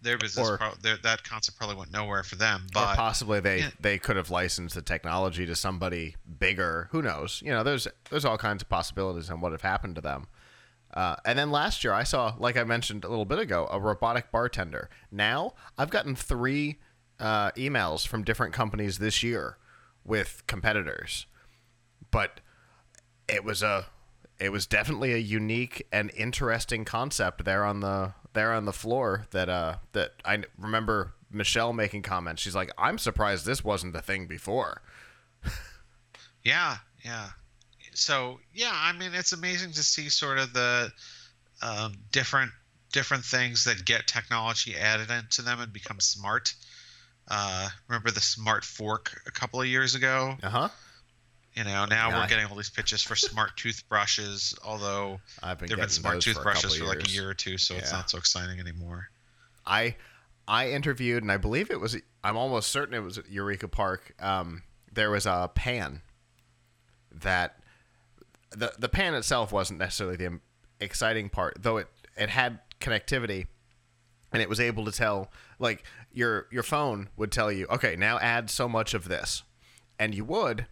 their 0.02 0.18
business, 0.18 0.48
Or- 0.48 0.58
pro- 0.58 0.74
their, 0.82 0.96
that 0.98 1.24
concept 1.24 1.58
probably 1.58 1.76
went 1.76 1.92
nowhere 1.92 2.22
for 2.22 2.36
them. 2.36 2.66
But 2.72 2.96
possibly 2.96 3.40
they, 3.40 3.58
yeah. 3.60 3.70
they 3.80 3.98
could 3.98 4.16
have 4.16 4.30
licensed 4.30 4.74
the 4.74 4.82
technology 4.82 5.46
to 5.46 5.56
somebody 5.56 6.16
bigger. 6.38 6.88
Who 6.92 7.02
knows? 7.02 7.42
You 7.44 7.50
know, 7.50 7.62
there's 7.62 7.88
there's 8.10 8.24
all 8.24 8.38
kinds 8.38 8.62
of 8.62 8.68
possibilities 8.68 9.30
on 9.30 9.40
what 9.40 9.52
have 9.52 9.62
happened 9.62 9.94
to 9.96 10.00
them. 10.00 10.26
Uh, 10.94 11.16
and 11.24 11.38
then 11.38 11.50
last 11.50 11.84
year, 11.84 11.92
I 11.92 12.04
saw, 12.04 12.34
like 12.38 12.56
I 12.56 12.64
mentioned 12.64 13.04
a 13.04 13.08
little 13.08 13.26
bit 13.26 13.38
ago, 13.38 13.68
a 13.70 13.78
robotic 13.78 14.30
bartender. 14.30 14.88
Now 15.10 15.52
I've 15.76 15.90
gotten 15.90 16.14
three 16.14 16.78
uh, 17.20 17.50
emails 17.52 18.06
from 18.06 18.22
different 18.22 18.54
companies 18.54 18.98
this 18.98 19.22
year 19.22 19.58
with 20.04 20.42
competitors, 20.46 21.26
but 22.10 22.40
it 23.28 23.44
was 23.44 23.62
a 23.62 23.86
it 24.38 24.52
was 24.52 24.66
definitely 24.66 25.12
a 25.14 25.18
unique 25.18 25.86
and 25.90 26.10
interesting 26.14 26.84
concept 26.84 27.44
there 27.44 27.64
on 27.64 27.80
the 27.80 28.12
there 28.36 28.52
on 28.52 28.64
the 28.64 28.72
floor 28.72 29.26
that 29.32 29.48
uh 29.48 29.76
that 29.92 30.12
I 30.24 30.44
remember 30.56 31.14
Michelle 31.30 31.72
making 31.72 32.02
comments. 32.02 32.40
She's 32.40 32.54
like, 32.54 32.70
"I'm 32.78 32.98
surprised 32.98 33.44
this 33.44 33.64
wasn't 33.64 33.96
a 33.96 34.00
thing 34.00 34.26
before." 34.26 34.82
yeah, 36.44 36.76
yeah. 37.04 37.30
So 37.92 38.38
yeah, 38.54 38.72
I 38.72 38.92
mean, 38.92 39.12
it's 39.14 39.32
amazing 39.32 39.72
to 39.72 39.82
see 39.82 40.08
sort 40.08 40.38
of 40.38 40.52
the 40.52 40.92
um, 41.62 41.94
different 42.12 42.52
different 42.92 43.24
things 43.24 43.64
that 43.64 43.84
get 43.84 44.06
technology 44.06 44.76
added 44.76 45.10
into 45.10 45.42
them 45.42 45.60
and 45.60 45.72
become 45.72 46.00
smart. 46.00 46.54
Uh, 47.28 47.68
remember 47.88 48.10
the 48.10 48.20
smart 48.20 48.64
fork 48.64 49.20
a 49.26 49.30
couple 49.32 49.60
of 49.60 49.66
years 49.66 49.94
ago? 49.94 50.36
Uh 50.42 50.48
huh. 50.48 50.68
You 51.56 51.64
know, 51.64 51.86
now 51.86 52.10
Yeah, 52.10 52.20
we're 52.20 52.28
getting 52.28 52.44
all 52.46 52.54
these 52.54 52.68
pitches 52.68 53.02
for 53.02 53.16
smart 53.16 53.56
toothbrushes, 53.56 54.54
although 54.62 55.20
I've 55.42 55.58
been 55.58 55.68
there've 55.68 55.80
been 55.80 55.88
smart 55.88 56.16
those 56.16 56.24
for 56.24 56.34
toothbrushes 56.34 56.76
for, 56.76 56.84
like 56.84 57.08
a 57.08 57.10
year 57.10 57.30
or 57.30 57.34
two, 57.34 57.56
so 57.56 57.74
it's 57.74 57.92
not 57.92 58.10
so 58.10 58.18
exciting 58.18 58.60
anymore. 58.60 59.08
I 59.64 59.96
I 60.46 60.70
interviewed, 60.70 61.22
and 61.22 61.32
I 61.32 61.38
believe 61.38 61.70
it 61.70 61.80
was. 61.80 61.96
I'm 62.22 62.36
almost 62.36 62.70
certain 62.70 62.94
it 62.94 63.00
was 63.00 63.16
at 63.16 63.30
Eureka 63.30 63.68
Park. 63.68 64.14
Um, 64.20 64.64
there 64.92 65.10
was 65.10 65.24
a 65.24 65.50
pan 65.54 66.02
that 67.10 67.56
the 68.50 68.72
the 68.78 68.88
pan 68.88 69.14
itself 69.14 69.50
wasn't 69.50 69.78
necessarily 69.78 70.16
the 70.16 70.40
exciting 70.78 71.30
part, 71.30 71.56
though 71.60 71.78
it 71.78 71.88
it 72.16 72.28
had 72.28 72.60
connectivity, 72.80 73.46
and 74.30 74.42
it 74.42 74.48
was 74.48 74.60
able 74.60 74.84
to 74.84 74.92
tell 74.92 75.32
like 75.58 75.84
your 76.12 76.48
your 76.50 76.62
phone 76.62 77.08
would 77.16 77.32
tell 77.32 77.50
you, 77.50 77.66
okay, 77.68 77.96
now 77.96 78.18
add 78.18 78.50
so 78.50 78.68
much 78.68 78.92
of 78.92 79.08
this, 79.08 79.42
and 79.98 80.14
you 80.14 80.24
would, 80.24 80.66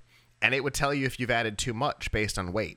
and 0.44 0.54
it 0.54 0.62
would 0.62 0.74
tell 0.74 0.92
you 0.92 1.06
if 1.06 1.18
you've 1.18 1.30
added 1.30 1.56
too 1.56 1.72
much 1.72 2.12
based 2.12 2.38
on 2.38 2.52
weight 2.52 2.76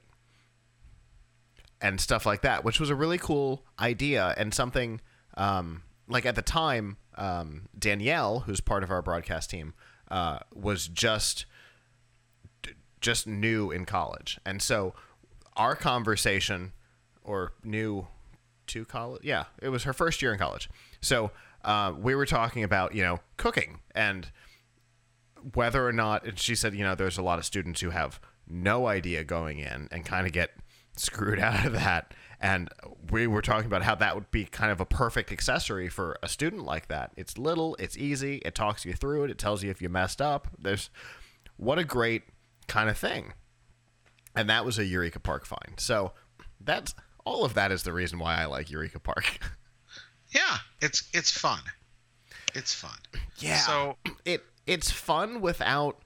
and 1.81 1.99
stuff 1.99 2.25
like 2.25 2.41
that, 2.41 2.63
which 2.63 2.79
was 2.79 2.89
a 2.89 2.95
really 2.95 3.17
cool 3.17 3.65
idea 3.77 4.33
and 4.37 4.53
something 4.53 5.01
um, 5.35 5.83
like 6.07 6.25
at 6.25 6.35
the 6.35 6.41
time, 6.41 6.95
um, 7.15 7.67
Danielle, 7.77 8.39
who's 8.39 8.61
part 8.61 8.83
of 8.83 8.89
our 8.89 9.01
broadcast 9.01 9.49
team, 9.49 9.73
uh, 10.09 10.39
was 10.55 10.87
just 10.87 11.45
just 13.01 13.27
new 13.27 13.69
in 13.69 13.83
college, 13.83 14.39
and 14.45 14.61
so 14.61 14.93
our 15.57 15.75
conversation 15.75 16.71
or 17.21 17.51
new 17.65 18.07
to 18.67 18.85
college, 18.85 19.23
yeah, 19.25 19.43
it 19.61 19.69
was 19.69 19.83
her 19.83 19.93
first 19.93 20.21
year 20.21 20.31
in 20.31 20.39
college. 20.39 20.69
So 21.01 21.31
uh, 21.65 21.93
we 21.99 22.15
were 22.15 22.25
talking 22.25 22.63
about 22.63 22.95
you 22.95 23.03
know 23.03 23.19
cooking 23.35 23.81
and 23.93 24.31
whether 25.53 25.85
or 25.85 25.93
not 25.93 26.25
and 26.25 26.39
she 26.39 26.55
said 26.55 26.73
you 26.73 26.83
know 26.83 26.95
there's 26.95 27.17
a 27.17 27.21
lot 27.21 27.39
of 27.39 27.45
students 27.45 27.81
who 27.81 27.89
have 27.89 28.19
no 28.47 28.87
idea 28.87 29.23
going 29.23 29.59
in 29.59 29.87
and 29.91 30.05
kind 30.05 30.25
of 30.25 30.33
get 30.33 30.51
screwed 30.95 31.39
out 31.39 31.65
of 31.65 31.73
that 31.73 32.13
and 32.39 32.69
we 33.09 33.25
were 33.25 33.41
talking 33.41 33.65
about 33.65 33.81
how 33.81 33.95
that 33.95 34.13
would 34.13 34.29
be 34.29 34.45
kind 34.45 34.71
of 34.71 34.79
a 34.79 34.85
perfect 34.85 35.31
accessory 35.31 35.89
for 35.89 36.17
a 36.21 36.27
student 36.27 36.63
like 36.63 36.87
that 36.87 37.11
it's 37.15 37.37
little 37.37 37.75
it's 37.79 37.97
easy 37.97 38.37
it 38.45 38.55
talks 38.55 38.85
you 38.85 38.93
through 38.93 39.23
it 39.23 39.31
it 39.31 39.37
tells 39.37 39.63
you 39.63 39.69
if 39.69 39.81
you 39.81 39.89
messed 39.89 40.21
up 40.21 40.47
there's 40.59 40.89
what 41.57 41.79
a 41.79 41.83
great 41.83 42.23
kind 42.67 42.89
of 42.89 42.97
thing 42.97 43.33
and 44.35 44.49
that 44.49 44.65
was 44.65 44.77
a 44.77 44.85
eureka 44.85 45.19
park 45.19 45.45
find 45.45 45.73
so 45.77 46.11
that's 46.61 46.93
all 47.25 47.43
of 47.43 47.53
that 47.53 47.71
is 47.71 47.83
the 47.83 47.93
reason 47.93 48.19
why 48.19 48.35
i 48.35 48.45
like 48.45 48.69
eureka 48.69 48.99
park 48.99 49.39
Yeah, 50.31 50.57
it's 50.81 51.07
it's 51.13 51.31
fun. 51.31 51.59
It's 52.53 52.73
fun. 52.73 52.97
Yeah. 53.37 53.57
So 53.57 53.97
it 54.25 54.43
it's 54.67 54.91
fun 54.91 55.41
without 55.41 55.97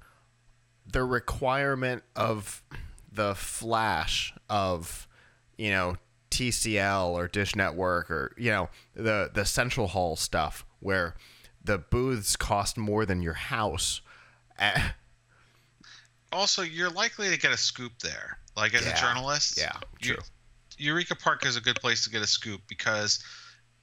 the 0.85 1.03
requirement 1.03 2.03
of 2.15 2.63
the 3.11 3.35
flash 3.35 4.33
of 4.49 5.07
you 5.57 5.71
know 5.71 5.97
TCL 6.29 7.09
or 7.09 7.27
Dish 7.27 7.55
Network 7.55 8.09
or 8.09 8.33
you 8.37 8.51
know 8.51 8.69
the 8.95 9.29
the 9.33 9.43
Central 9.45 9.87
Hall 9.87 10.15
stuff 10.15 10.65
where 10.79 11.15
the 11.63 11.77
booths 11.77 12.35
cost 12.35 12.77
more 12.77 13.05
than 13.05 13.21
your 13.21 13.33
house. 13.33 14.01
Eh, 14.57 14.89
also 16.31 16.61
you're 16.61 16.89
likely 16.89 17.29
to 17.29 17.37
get 17.37 17.51
a 17.51 17.57
scoop 17.57 17.93
there. 18.01 18.37
Like 18.55 18.73
as 18.73 18.85
Yeah. 18.85 18.97
a 18.97 19.01
journalist, 19.01 19.57
Yeah, 19.57 19.77
true. 20.01 20.17
Eureka 20.77 21.15
Park 21.15 21.45
is 21.45 21.55
a 21.57 21.61
good 21.61 21.79
place 21.79 22.03
to 22.05 22.09
get 22.09 22.21
a 22.21 22.27
scoop 22.27 22.61
because 22.67 23.23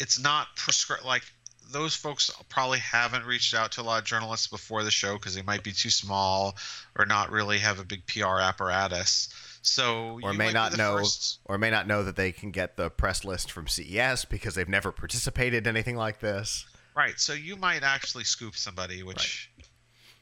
it's 0.00 0.18
not 0.18 0.48
prescribed. 0.56 1.04
Like 1.04 1.22
those 1.70 1.94
folks 1.94 2.30
probably 2.48 2.78
haven't 2.78 3.24
reached 3.26 3.54
out 3.54 3.72
to 3.72 3.80
a 3.80 3.84
lot 3.84 3.98
of 3.98 4.04
journalists 4.04 4.46
before 4.46 4.84
the 4.84 4.90
show 4.90 5.14
because 5.14 5.34
they 5.34 5.42
might 5.42 5.62
be 5.62 5.72
too 5.72 5.90
small 5.90 6.56
or 6.96 7.06
not 7.06 7.30
really 7.30 7.58
have 7.58 7.78
a 7.78 7.84
big 7.84 8.06
PR 8.06 8.38
apparatus. 8.40 9.28
So 9.62 10.18
or 10.22 10.32
may 10.32 10.52
not 10.52 10.76
know 10.76 10.98
first- 10.98 11.40
or 11.44 11.58
may 11.58 11.70
not 11.70 11.86
know 11.86 12.04
that 12.04 12.16
they 12.16 12.32
can 12.32 12.50
get 12.50 12.76
the 12.76 12.90
press 12.90 13.24
list 13.24 13.52
from 13.52 13.68
CES 13.68 14.24
because 14.24 14.54
they've 14.54 14.68
never 14.68 14.92
participated 14.92 15.66
in 15.66 15.76
anything 15.76 15.96
like 15.96 16.20
this. 16.20 16.66
Right. 16.96 17.18
So 17.20 17.32
you 17.32 17.56
might 17.56 17.82
actually 17.82 18.24
scoop 18.24 18.56
somebody, 18.56 19.02
which, 19.02 19.50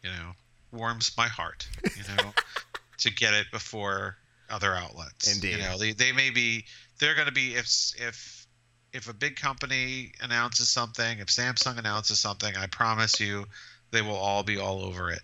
you 0.02 0.10
know, 0.10 0.32
warms 0.72 1.12
my 1.16 1.28
heart, 1.28 1.68
you 1.84 2.16
know, 2.16 2.32
to 2.98 3.14
get 3.14 3.34
it 3.34 3.46
before 3.52 4.16
other 4.50 4.74
outlets. 4.74 5.34
Indeed. 5.34 5.52
You 5.52 5.62
know, 5.62 5.78
they, 5.78 5.92
they 5.92 6.12
may 6.12 6.30
be, 6.30 6.64
they're 6.98 7.14
going 7.14 7.28
to 7.28 7.32
be, 7.32 7.54
if, 7.54 7.92
if, 7.98 8.45
if 8.92 9.08
a 9.08 9.14
big 9.14 9.36
company 9.36 10.12
announces 10.22 10.68
something, 10.68 11.18
if 11.18 11.26
Samsung 11.28 11.78
announces 11.78 12.18
something, 12.18 12.56
I 12.56 12.66
promise 12.66 13.20
you 13.20 13.46
they 13.90 14.02
will 14.02 14.14
all 14.16 14.42
be 14.42 14.58
all 14.58 14.82
over 14.82 15.10
it. 15.10 15.22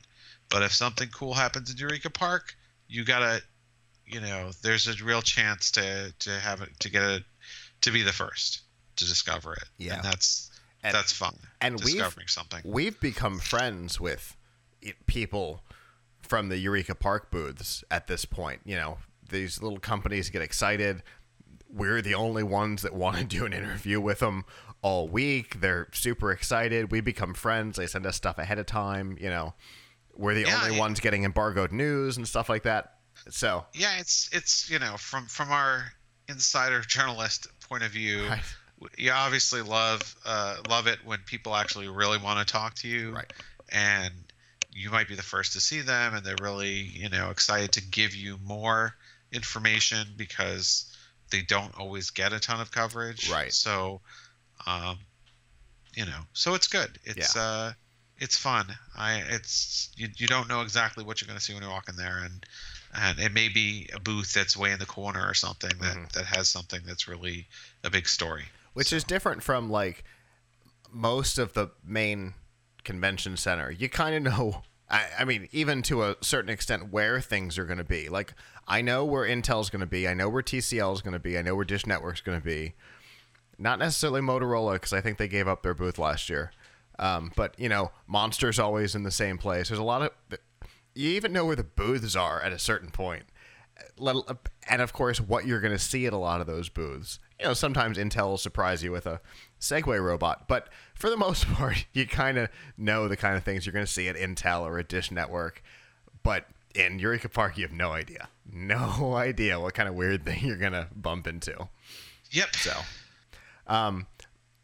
But 0.51 0.63
if 0.63 0.73
something 0.73 1.09
cool 1.09 1.35
happens 1.35 1.71
in 1.71 1.77
Eureka 1.79 2.11
Park, 2.11 2.55
you 2.89 3.05
got 3.05 3.21
to, 3.21 3.43
you 4.07 4.21
know, 4.21 4.51
there's 4.63 4.87
a 4.87 5.05
real 5.05 5.23
chance 5.23 5.71
to, 5.73 6.13
to 6.19 6.31
have 6.41 6.61
it, 6.61 6.69
to 6.81 6.91
get 6.91 7.03
it, 7.03 7.25
to 7.83 7.91
be 7.91 8.03
the 8.03 8.13
first 8.13 8.63
to 8.97 9.07
discover 9.07 9.55
it. 9.55 9.65
Yeah. 9.79 9.95
And 9.95 10.05
that's, 10.05 10.51
And- 10.83 10.95
that's 10.95 11.13
fun. 11.13 11.35
and 11.61 11.77
we've- 11.77 11.93
discovering 11.93 12.29
something. 12.29 12.61
we've 12.65 13.01
become 13.01 13.39
friends 13.39 13.99
with 13.99 14.37
people 15.07 15.63
from 16.21 16.49
the 16.49 16.59
Eureka 16.59 16.95
Park 16.95 17.31
booths 17.31 17.83
at 17.91 18.07
this 18.07 18.25
point. 18.25 18.61
You 18.65 18.77
know, 18.77 18.99
these 19.31 19.63
little 19.63 19.79
companies 19.79 20.29
get 20.29 20.43
excited. 20.43 21.03
We're 21.73 22.03
the 22.03 22.15
only 22.15 22.43
ones 22.43 22.83
that 22.83 22.95
want 22.95 23.17
to 23.19 23.25
do 23.39 23.45
an 23.47 23.53
interview 23.53 24.01
with 24.01 24.19
them 24.21 24.45
all 24.83 25.09
week. 25.09 25.61
They're 25.61 25.89
super 25.93 26.31
excited. 26.33 26.91
We 26.93 27.01
become 27.01 27.35
friends. 27.35 27.77
They 27.79 27.87
send 27.87 28.05
us 28.07 28.17
stuff 28.17 28.39
ahead 28.39 28.59
of 28.59 28.67
time. 28.67 29.17
You 29.21 29.31
know, 29.31 29.55
we're 30.15 30.35
the 30.35 30.43
Yeah, 30.43 30.61
only 30.65 30.77
it- 30.77 30.79
ones 30.81 31.01
getting 31.01 31.25
embargoed 31.25 31.73
news 31.73 32.17
and 32.17 32.27
stuff 32.29 32.49
like 32.49 32.65
that. 32.65 32.95
So, 33.31 33.65
Yeah, 33.73 33.99
it's 33.99 34.29
it's 34.33 34.69
you 34.69 34.79
know 34.81 34.97
from 34.97 35.27
from 35.27 35.51
our 35.53 35.85
insider 36.29 36.81
journalist 36.87 37.47
point 37.69 37.85
of 37.85 37.93
view, 37.93 38.27
Right. 38.27 38.43
you 38.99 39.13
obviously 39.13 39.63
love 39.63 40.17
uh, 40.25 40.57
love 40.69 40.87
it 40.89 40.99
when 41.05 41.21
people 41.21 41.55
actually 41.55 41.89
really 41.89 42.19
want 42.19 42.47
to 42.47 42.53
talk 42.53 42.75
to 42.77 42.89
you, 42.89 43.13
Right. 43.15 43.33
And 43.71 44.13
you 44.73 44.91
might 44.91 45.07
be 45.07 45.15
the 45.15 45.23
first 45.23 45.53
to 45.53 45.61
see 45.61 45.81
them, 45.83 46.15
and 46.15 46.25
they're 46.27 46.35
really 46.43 46.73
you 46.73 47.09
know 47.09 47.31
excited 47.31 47.73
to 47.73 47.83
give 47.83 48.15
you 48.15 48.39
more 48.43 48.95
information 49.33 50.09
because 50.17 50.92
they 51.33 51.43
don't 51.43 51.77
always 51.77 52.11
get 52.11 52.33
a 52.33 52.39
ton 52.39 52.61
of 52.61 52.71
coverage, 52.71 53.29
Right. 53.29 53.53
So, 53.53 54.01
um, 54.67 54.99
you 55.95 56.05
know, 56.07 56.21
so 56.33 56.55
it's 56.55 56.69
good. 56.69 56.99
It's 57.05 57.37
uh, 57.37 57.73
it's 58.19 58.37
fun. 58.37 58.67
I 58.97 59.17
it's 59.29 59.91
you, 59.97 60.09
you 60.17 60.29
don't 60.29 60.49
know 60.49 60.61
exactly 60.63 61.03
what 61.05 61.21
you're 61.21 61.27
going 61.27 61.39
to 61.39 61.45
see 61.45 61.53
when 61.55 61.63
you 61.65 61.69
walk 61.69 61.89
in 61.89 61.97
there, 61.97 62.19
and 62.25 62.47
and 62.95 63.19
it 63.19 63.33
may 63.33 63.49
be 63.49 63.89
a 63.93 63.99
booth 63.99 64.33
that's 64.33 64.57
way 64.57 64.71
in 64.71 64.79
the 64.79 64.87
corner 64.87 65.27
or 65.27 65.35
something 65.35 65.73
that 65.81 65.97
Mhm. 65.97 66.13
that 66.13 66.27
has 66.27 66.49
something 66.49 66.81
that's 66.87 67.09
really 67.09 67.49
a 67.83 67.91
big 67.91 68.07
story. 68.09 68.45
which 68.75 68.93
is 68.93 69.03
different 69.05 69.43
from 69.43 69.69
like 69.69 70.05
most 70.91 71.37
of 71.39 71.53
the 71.55 71.69
main 71.85 72.35
convention 72.85 73.37
center. 73.37 73.71
You 73.71 73.89
kind 73.89 74.15
of 74.15 74.23
know. 74.39 74.63
I, 74.93 75.07
I 75.21 75.25
mean, 75.25 75.49
even 75.53 75.83
to 75.83 76.03
a 76.03 76.17
certain 76.21 76.51
extent, 76.51 76.93
where 76.93 77.21
things 77.21 77.59
are 77.59 77.65
going 77.65 77.79
to 77.79 77.85
be. 77.85 78.09
Like, 78.09 78.35
I 78.69 78.83
know 78.83 79.05
where 79.05 79.27
Intel's 79.27 79.71
going 79.71 79.81
to 79.81 79.87
be. 79.87 80.07
I 80.07 80.15
know 80.15 80.29
where 80.29 80.43
TCL 80.43 80.93
is 80.93 81.01
going 81.01 81.15
to 81.15 81.19
be. 81.19 81.39
I 81.39 81.43
know 81.43 81.57
where 81.57 81.65
Dish 81.65 81.87
Network's 81.87 82.21
going 82.21 82.39
to 82.39 82.45
be. 82.45 82.75
Not 83.59 83.79
necessarily 83.79 84.21
Motorola, 84.21 84.75
because 84.75 84.93
I 84.93 85.01
think 85.01 85.19
they 85.19 85.29
gave 85.29 85.49
up 85.49 85.63
their 85.63 85.75
booth 85.75 85.99
last 85.99 86.29
year. 86.29 86.53
Um, 86.99 87.33
but 87.35 87.59
you 87.59 87.71
know, 87.71 87.91
Monster's 88.07 88.59
always 88.59 88.95
in 88.95 89.03
the 89.03 89.11
same 89.11 89.39
place. 89.39 89.69
There's 89.69 89.79
a 89.81 89.85
lot 89.85 90.03
of. 90.03 90.11
You 90.95 91.11
even 91.13 91.33
know 91.33 91.47
where 91.47 91.57
the 91.57 91.65
booths 91.65 92.15
are 92.15 92.43
at 92.43 92.53
a 92.53 92.59
certain 92.59 92.91
point 92.91 93.25
and 94.69 94.83
of 94.83 94.93
course 94.93 95.21
what 95.21 95.47
you're 95.47 95.61
going 95.61 95.73
to 95.73 95.79
see 95.79 96.07
at 96.07 96.13
a 96.13 96.19
lot 96.19 96.41
of 96.41 96.47
those 96.47 96.69
booths 96.69 97.19
you 97.39 97.47
know 97.47 97.55
sometimes 97.55 97.99
intel 97.99 98.29
will 98.29 98.39
surprise 98.39 98.83
you 98.83 98.93
with 98.93 99.07
a 99.07 99.21
segway 99.63 100.03
robot 100.03 100.47
but 100.49 100.69
for 100.95 101.09
the 101.09 101.17
most 101.17 101.47
part 101.55 101.87
you 101.93 102.07
kind 102.07 102.37
of 102.37 102.49
know 102.77 103.09
the 103.09 103.17
kind 103.17 103.37
of 103.37 103.45
things 103.45 103.65
you're 103.65 103.73
going 103.73 103.87
to 103.87 103.91
see 103.91 104.09
at 104.09 104.17
intel 104.17 104.63
or 104.63 104.79
at 104.79 104.89
dish 104.89 105.11
network 105.11 105.63
but 106.23 106.47
in 106.75 106.99
eureka 106.99 107.29
park 107.29 107.57
you 107.57 107.63
have 107.63 107.73
no 107.73 107.93
idea 107.93 108.29
no 108.53 109.15
idea 109.17 109.59
what 109.61 109.73
kind 109.75 109.89
of 109.89 109.95
weird 109.95 110.25
thing 110.25 110.45
you're 110.45 110.57
going 110.57 110.73
to 110.73 110.89
bump 110.95 111.27
into 111.27 111.69
Yep. 112.31 112.57
so 112.57 112.73
um 113.67 114.07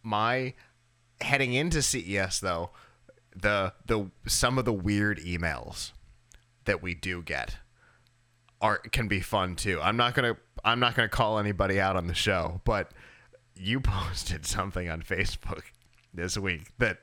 my 0.02 0.54
heading 1.20 1.52
into 1.52 1.80
ces 1.82 2.40
though 2.40 2.70
the 3.36 3.72
the 3.86 4.10
some 4.26 4.58
of 4.58 4.64
the 4.64 4.72
weird 4.72 5.18
emails 5.20 5.92
that 6.64 6.82
we 6.82 6.94
do 6.94 7.22
get 7.22 7.56
are 8.60 8.78
can 8.78 9.08
be 9.08 9.20
fun 9.20 9.56
too. 9.56 9.80
I'm 9.80 9.96
not 9.96 10.14
gonna 10.14 10.36
I'm 10.64 10.80
not 10.80 10.94
gonna 10.94 11.08
call 11.08 11.38
anybody 11.38 11.80
out 11.80 11.96
on 11.96 12.06
the 12.06 12.14
show, 12.14 12.60
but 12.64 12.90
you 13.58 13.80
posted 13.80 14.46
something 14.46 14.88
on 14.88 15.02
Facebook 15.02 15.62
this 16.14 16.36
week 16.36 16.72
that 16.78 16.98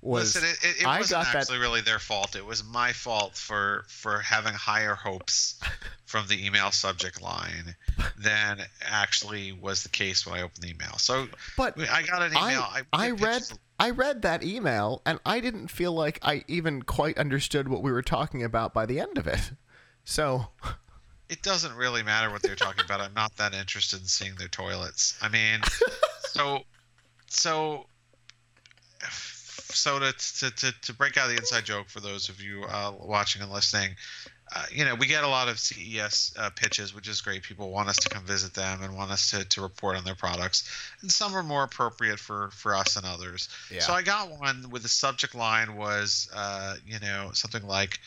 was 0.00 0.36
Listen, 0.36 0.48
it, 0.48 0.80
it, 0.80 0.86
I 0.86 0.98
wasn't 0.98 1.24
got 1.24 1.32
that 1.32 1.40
actually 1.40 1.58
really 1.58 1.80
their 1.80 1.98
fault. 1.98 2.36
It 2.36 2.46
was 2.46 2.62
my 2.64 2.92
fault 2.92 3.34
for 3.34 3.84
for 3.88 4.20
having 4.20 4.54
higher 4.54 4.94
hopes 4.94 5.60
from 6.06 6.26
the 6.28 6.44
email 6.46 6.70
subject 6.70 7.20
line 7.20 7.74
than 8.16 8.60
actually 8.80 9.52
was 9.52 9.82
the 9.82 9.88
case 9.88 10.24
when 10.24 10.38
I 10.38 10.42
opened 10.42 10.62
the 10.62 10.70
email. 10.70 10.96
So 10.98 11.26
but 11.56 11.78
I 11.80 12.02
got 12.02 12.22
an 12.22 12.30
email. 12.30 12.60
I, 12.62 12.82
I, 12.92 13.06
I 13.06 13.10
read 13.10 13.40
pitched- 13.40 13.58
I 13.80 13.90
read 13.90 14.22
that 14.22 14.42
email 14.44 15.02
and 15.04 15.18
I 15.26 15.40
didn't 15.40 15.68
feel 15.68 15.92
like 15.92 16.18
I 16.22 16.44
even 16.48 16.82
quite 16.82 17.18
understood 17.18 17.68
what 17.68 17.82
we 17.82 17.90
were 17.92 18.02
talking 18.02 18.42
about 18.42 18.74
by 18.74 18.86
the 18.86 19.00
end 19.00 19.18
of 19.18 19.26
it. 19.26 19.52
So 20.04 20.48
it 21.28 21.42
doesn't 21.42 21.74
really 21.74 22.02
matter 22.02 22.30
what 22.30 22.42
they're 22.42 22.54
talking 22.54 22.84
about. 22.84 23.00
I'm 23.00 23.14
not 23.14 23.36
that 23.36 23.54
interested 23.54 24.00
in 24.00 24.06
seeing 24.06 24.34
their 24.36 24.48
toilets. 24.48 25.18
I 25.20 25.28
mean, 25.28 25.60
so 26.20 26.60
so 27.26 27.86
so 29.70 29.98
to, 29.98 30.12
to, 30.12 30.50
to, 30.50 30.72
to 30.82 30.94
break 30.94 31.16
out 31.16 31.28
the 31.28 31.36
inside 31.36 31.64
joke 31.64 31.88
for 31.88 32.00
those 32.00 32.28
of 32.28 32.40
you 32.40 32.64
uh, 32.64 32.92
watching 32.98 33.42
and 33.42 33.50
listening, 33.50 33.94
uh, 34.54 34.64
you 34.72 34.84
know, 34.84 34.94
we 34.94 35.06
get 35.06 35.24
a 35.24 35.28
lot 35.28 35.48
of 35.48 35.58
CES 35.58 36.34
uh, 36.38 36.50
pitches, 36.50 36.94
which 36.94 37.06
is 37.06 37.20
great. 37.20 37.42
People 37.42 37.70
want 37.70 37.88
us 37.88 37.96
to 37.96 38.08
come 38.08 38.24
visit 38.24 38.54
them 38.54 38.82
and 38.82 38.96
want 38.96 39.10
us 39.10 39.30
to, 39.30 39.44
to 39.44 39.60
report 39.60 39.96
on 39.96 40.04
their 40.04 40.14
products, 40.14 40.70
and 41.02 41.10
some 41.10 41.34
are 41.34 41.42
more 41.42 41.64
appropriate 41.64 42.18
for 42.18 42.50
for 42.52 42.74
us 42.74 42.94
than 42.94 43.04
others. 43.04 43.50
Yeah. 43.70 43.80
So 43.80 43.92
I 43.92 44.02
got 44.02 44.30
one 44.38 44.70
with 44.70 44.82
the 44.82 44.88
subject 44.88 45.34
line 45.34 45.76
was, 45.76 46.30
uh, 46.34 46.76
you 46.86 46.98
know, 46.98 47.30
something 47.34 47.66
like 47.66 47.98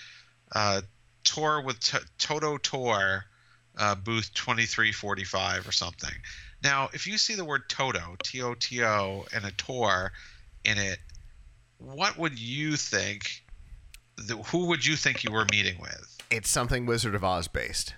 uh, 0.55 0.81
"Tour 1.23 1.61
with 1.61 1.79
T- 1.79 1.97
Toto 2.17 2.57
Tour, 2.57 3.25
uh, 3.77 3.95
booth 3.95 4.33
2345" 4.33 5.67
or 5.67 5.71
something. 5.71 6.13
Now, 6.63 6.89
if 6.93 7.07
you 7.07 7.17
see 7.17 7.35
the 7.35 7.45
word 7.45 7.69
Toto, 7.69 8.15
T 8.23 8.41
O 8.41 8.53
T 8.53 8.83
O, 8.83 9.25
and 9.33 9.45
a 9.45 9.51
tour 9.51 10.11
in 10.63 10.77
it, 10.77 10.99
what 11.77 12.17
would 12.17 12.37
you 12.39 12.75
think? 12.75 13.43
The, 14.17 14.37
who 14.37 14.67
would 14.67 14.85
you 14.85 14.95
think 14.95 15.23
you 15.23 15.31
were 15.31 15.45
meeting 15.51 15.79
with? 15.79 16.21
it's 16.31 16.49
something 16.49 16.85
Wizard 16.85 17.13
of 17.13 17.23
Oz 17.23 17.47
based. 17.47 17.93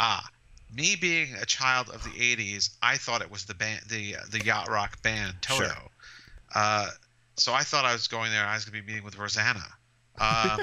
Ah, 0.00 0.26
me 0.74 0.96
being 0.96 1.34
a 1.34 1.44
child 1.44 1.90
of 1.90 2.02
the 2.02 2.10
'80s, 2.10 2.70
I 2.82 2.96
thought 2.96 3.20
it 3.20 3.30
was 3.30 3.44
the 3.44 3.54
band, 3.54 3.82
the 3.88 4.16
the 4.30 4.44
yacht 4.44 4.68
rock 4.68 5.00
band 5.02 5.36
Toto. 5.42 5.64
Sure. 5.64 5.74
Uh, 6.54 6.88
so 7.36 7.52
I 7.52 7.62
thought 7.62 7.84
I 7.84 7.92
was 7.92 8.08
going 8.08 8.32
there. 8.32 8.44
I 8.44 8.54
was 8.54 8.64
going 8.64 8.80
to 8.80 8.84
be 8.84 8.92
meeting 8.92 9.04
with 9.04 9.18
Rosanna. 9.18 9.64
Um, 10.18 10.60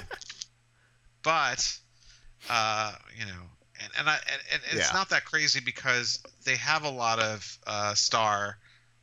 but 1.24 1.78
uh, 2.50 2.94
you 3.18 3.26
know, 3.26 3.42
and 3.82 3.92
and, 4.00 4.10
I, 4.10 4.14
and, 4.32 4.42
and 4.54 4.62
it's 4.72 4.92
Yeah. 4.92 4.98
not 4.98 5.10
that 5.10 5.26
crazy 5.26 5.60
because 5.60 6.20
they 6.46 6.56
have 6.56 6.84
a 6.84 6.90
lot 6.90 7.20
of 7.20 7.58
uh, 7.68 7.94
star, 7.94 8.58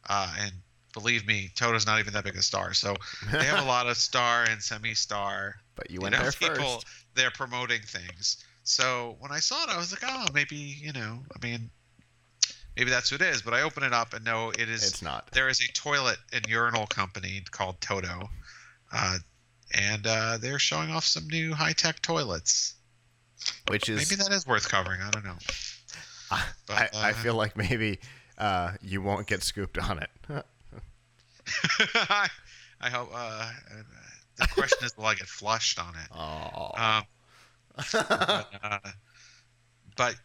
uh, 0.08 0.34
and 0.38 0.52
believe 0.92 1.26
me, 1.26 1.50
Toto's 1.54 1.86
not 1.86 1.98
even 2.00 2.12
that 2.14 2.24
big 2.24 2.36
a 2.36 2.42
star. 2.42 2.74
So 2.74 2.96
they 3.30 3.44
have 3.44 3.58
a 3.60 3.64
lot 3.64 3.86
of 3.86 3.96
star 3.96 4.44
and 4.44 4.62
semi-star 4.62 5.54
but 5.76 5.90
you 5.90 5.94
you 5.96 6.00
went 6.02 6.12
know, 6.14 6.22
there 6.22 6.32
people 6.32 6.64
first. 6.80 6.86
they're 7.14 7.30
promoting 7.30 7.80
things. 7.82 8.44
So 8.64 9.16
when 9.20 9.32
I 9.32 9.40
saw 9.40 9.64
it, 9.64 9.70
I 9.70 9.76
was 9.76 9.92
like, 9.92 10.02
oh, 10.06 10.26
maybe 10.32 10.56
you 10.56 10.92
know, 10.92 11.18
I 11.34 11.44
mean, 11.46 11.70
maybe 12.76 12.90
that's 12.90 13.10
who 13.10 13.16
it 13.16 13.22
is. 13.22 13.42
But 13.42 13.54
I 13.54 13.62
open 13.62 13.82
it 13.82 13.92
up 13.92 14.14
and 14.14 14.24
no, 14.24 14.50
it 14.50 14.68
is. 14.68 14.86
It's 14.86 15.02
not. 15.02 15.30
There 15.32 15.48
is 15.48 15.60
a 15.60 15.72
toilet 15.72 16.18
and 16.32 16.46
urinal 16.46 16.86
company 16.86 17.42
called 17.50 17.80
Toto, 17.80 18.28
uh, 18.92 19.18
and 19.74 20.06
uh, 20.06 20.38
they're 20.40 20.58
showing 20.58 20.90
off 20.90 21.04
some 21.04 21.26
new 21.28 21.54
high 21.54 21.72
tech 21.72 22.00
toilets. 22.02 22.74
Which 23.68 23.88
is 23.88 24.10
Maybe 24.10 24.22
that 24.22 24.32
is 24.32 24.46
worth 24.46 24.68
covering. 24.68 25.00
I 25.00 25.10
don't 25.10 25.24
know. 25.24 25.36
I, 26.30 26.44
but, 26.66 26.96
I 26.96 27.10
uh, 27.10 27.14
feel 27.14 27.34
like 27.34 27.56
maybe 27.56 28.00
uh, 28.38 28.72
you 28.82 29.02
won't 29.02 29.26
get 29.26 29.42
scooped 29.42 29.78
on 29.78 29.98
it. 29.98 30.10
I, 31.94 32.28
I 32.80 32.90
hope. 32.90 33.10
Uh, 33.14 33.50
the 34.36 34.48
question 34.48 34.84
is, 34.84 34.96
will 34.96 35.06
I 35.06 35.14
get 35.14 35.26
flushed 35.26 35.78
on 35.78 35.94
it? 35.94 36.08
oh. 36.14 36.70
Um, 36.76 37.04
but, 37.76 38.48
uh, 38.62 38.78
but 39.96 40.16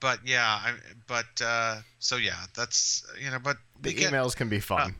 but 0.00 0.20
yeah, 0.24 0.44
I, 0.46 0.74
but 1.06 1.42
uh, 1.42 1.76
so 1.98 2.16
yeah, 2.16 2.36
that's 2.54 3.04
you 3.22 3.30
know, 3.30 3.38
but 3.38 3.56
the 3.80 3.94
emails 3.94 4.36
can 4.36 4.48
be 4.48 4.60
fun. 4.60 4.94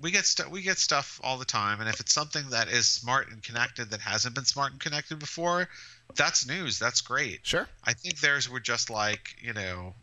We 0.00 0.10
get 0.10 0.24
stuff 0.26 0.48
we 0.50 0.62
get 0.62 0.78
stuff 0.78 1.20
all 1.24 1.38
the 1.38 1.44
time, 1.44 1.80
and 1.80 1.88
if 1.88 2.00
it's 2.00 2.12
something 2.12 2.50
that 2.50 2.68
is 2.68 2.88
smart 2.88 3.30
and 3.30 3.42
connected 3.42 3.90
that 3.90 4.00
hasn't 4.00 4.34
been 4.34 4.44
smart 4.44 4.72
and 4.72 4.80
connected 4.80 5.18
before, 5.18 5.68
that's 6.14 6.46
news. 6.46 6.78
That's 6.78 7.00
great. 7.00 7.40
sure. 7.44 7.68
I 7.84 7.92
think 7.94 8.20
theirs 8.20 8.48
were 8.48 8.60
just 8.60 8.90
like 8.90 9.36
you 9.40 9.52
know, 9.52 9.94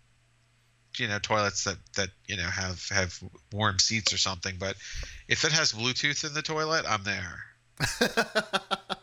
you 0.98 1.08
know, 1.08 1.20
toilets 1.20 1.64
that 1.66 1.78
that 1.96 2.10
you 2.28 2.38
know 2.38 2.44
have 2.44 2.88
have 2.90 3.20
warm 3.52 3.80
seats 3.80 4.14
or 4.14 4.18
something. 4.18 4.56
But 4.60 4.76
if 5.28 5.44
it 5.46 5.52
has 5.52 5.74
Bluetooth 5.74 6.26
in 6.26 6.34
the 6.34 6.42
toilet, 6.42 6.86
I'm 6.88 7.04
there. 7.04 7.44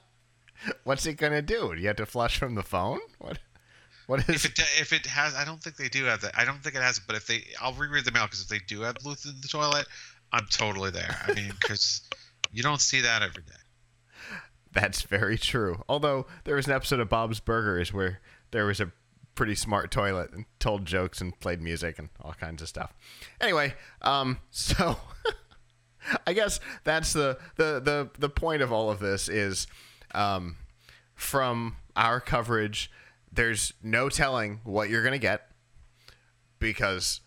What's 0.84 1.06
it 1.06 1.14
gonna 1.14 1.42
do? 1.42 1.74
Do 1.74 1.80
you 1.80 1.86
have 1.88 1.96
to 1.96 2.06
flush 2.06 2.38
from 2.38 2.54
the 2.54 2.62
phone? 2.62 3.00
What? 3.18 3.38
What 4.06 4.20
If 4.28 4.28
is? 4.30 4.44
it 4.44 4.58
if 4.80 4.92
it 4.92 5.06
has, 5.06 5.34
I 5.36 5.44
don't 5.44 5.62
think 5.62 5.76
they 5.76 5.88
do 5.88 6.04
have 6.06 6.22
that. 6.22 6.36
I 6.36 6.44
don't 6.44 6.60
think 6.62 6.74
it 6.74 6.82
has. 6.82 6.98
But 6.98 7.14
if 7.14 7.28
they, 7.28 7.44
I'll 7.60 7.72
reread 7.74 8.04
the 8.04 8.10
mail 8.10 8.24
because 8.24 8.42
if 8.42 8.48
they 8.48 8.58
do 8.58 8.80
have 8.80 8.96
Bluetooth 8.96 9.34
in 9.34 9.40
the 9.40 9.46
toilet, 9.48 9.86
I'm 10.32 10.46
totally 10.50 10.90
there. 10.90 11.16
I 11.26 11.34
mean, 11.34 11.52
because 11.60 12.02
you 12.52 12.62
don't 12.62 12.80
see 12.80 13.00
that 13.00 13.22
every 13.22 13.42
day. 13.42 13.52
That's 14.72 15.02
very 15.02 15.36
true. 15.36 15.82
Although 15.88 16.26
there 16.44 16.54
was 16.54 16.66
an 16.66 16.72
episode 16.72 17.00
of 17.00 17.08
Bob's 17.08 17.40
Burgers 17.40 17.92
where 17.92 18.20
there 18.52 18.66
was 18.66 18.80
a 18.80 18.92
pretty 19.34 19.54
smart 19.54 19.90
toilet 19.90 20.30
and 20.32 20.44
told 20.58 20.84
jokes 20.84 21.20
and 21.20 21.38
played 21.40 21.60
music 21.60 21.98
and 21.98 22.08
all 22.20 22.34
kinds 22.34 22.62
of 22.62 22.68
stuff. 22.68 22.94
Anyway, 23.40 23.74
um, 24.02 24.38
so 24.50 24.96
I 26.26 26.32
guess 26.32 26.60
that's 26.84 27.12
the 27.12 27.38
the 27.56 27.80
the 27.80 28.10
the 28.18 28.28
point 28.28 28.62
of 28.62 28.72
all 28.72 28.90
of 28.90 29.00
this 29.00 29.28
is 29.28 29.66
um, 30.14 30.56
from 31.14 31.76
our 31.96 32.20
coverage. 32.20 32.90
There's 33.32 33.72
no 33.82 34.08
telling 34.08 34.60
what 34.64 34.90
you're 34.90 35.04
gonna 35.04 35.18
get 35.18 35.48
because 36.58 37.20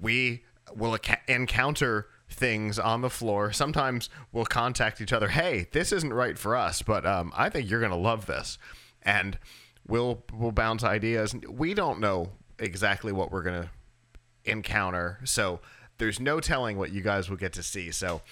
we 0.00 0.44
will 0.74 0.96
encounter 1.28 2.06
things 2.30 2.78
on 2.78 3.00
the 3.00 3.10
floor. 3.10 3.52
Sometimes 3.52 4.08
we'll 4.32 4.44
contact 4.44 5.00
each 5.00 5.12
other. 5.12 5.28
Hey, 5.28 5.68
this 5.72 5.92
isn't 5.92 6.12
right 6.12 6.38
for 6.38 6.56
us, 6.56 6.82
but 6.82 7.06
um, 7.06 7.32
I 7.36 7.48
think 7.48 7.70
you're 7.70 7.80
gonna 7.80 7.96
love 7.96 8.26
this, 8.26 8.58
and 9.02 9.38
we'll 9.86 10.24
we'll 10.32 10.52
bounce 10.52 10.84
ideas. 10.84 11.34
We 11.48 11.74
don't 11.74 12.00
know 12.00 12.30
exactly 12.58 13.12
what 13.12 13.30
we're 13.30 13.42
gonna 13.42 13.70
encounter, 14.44 15.18
so 15.24 15.60
there's 15.98 16.20
no 16.20 16.40
telling 16.40 16.78
what 16.78 16.92
you 16.92 17.02
guys 17.02 17.28
will 17.28 17.36
get 17.36 17.52
to 17.54 17.62
see. 17.62 17.90
So, 17.90 18.22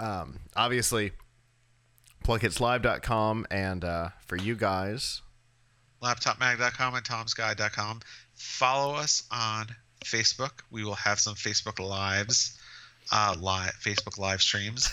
um, 0.00 0.40
obviously, 0.56 1.12
plughitslive.com, 2.24 3.46
and 3.50 3.84
uh, 3.84 4.08
for 4.26 4.36
you 4.36 4.56
guys, 4.56 5.22
laptopmag.com 6.02 6.94
and 6.94 7.04
tomsguide.com. 7.04 8.00
Follow 8.34 8.94
us 8.94 9.24
on 9.30 9.66
Facebook. 10.04 10.62
We 10.70 10.84
will 10.84 10.94
have 10.94 11.20
some 11.20 11.34
Facebook 11.34 11.78
lives, 11.78 12.58
uh, 13.12 13.36
live 13.38 13.74
Facebook 13.82 14.18
live 14.18 14.42
streams, 14.42 14.90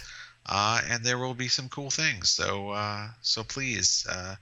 uh, 0.47 0.81
and 0.89 1.03
there 1.03 1.17
will 1.17 1.33
be 1.33 1.47
some 1.47 1.69
cool 1.69 1.89
things. 1.89 2.29
So 2.29 2.69
uh, 2.71 3.07
so 3.21 3.43
please, 3.43 4.05
uh, 4.09 4.35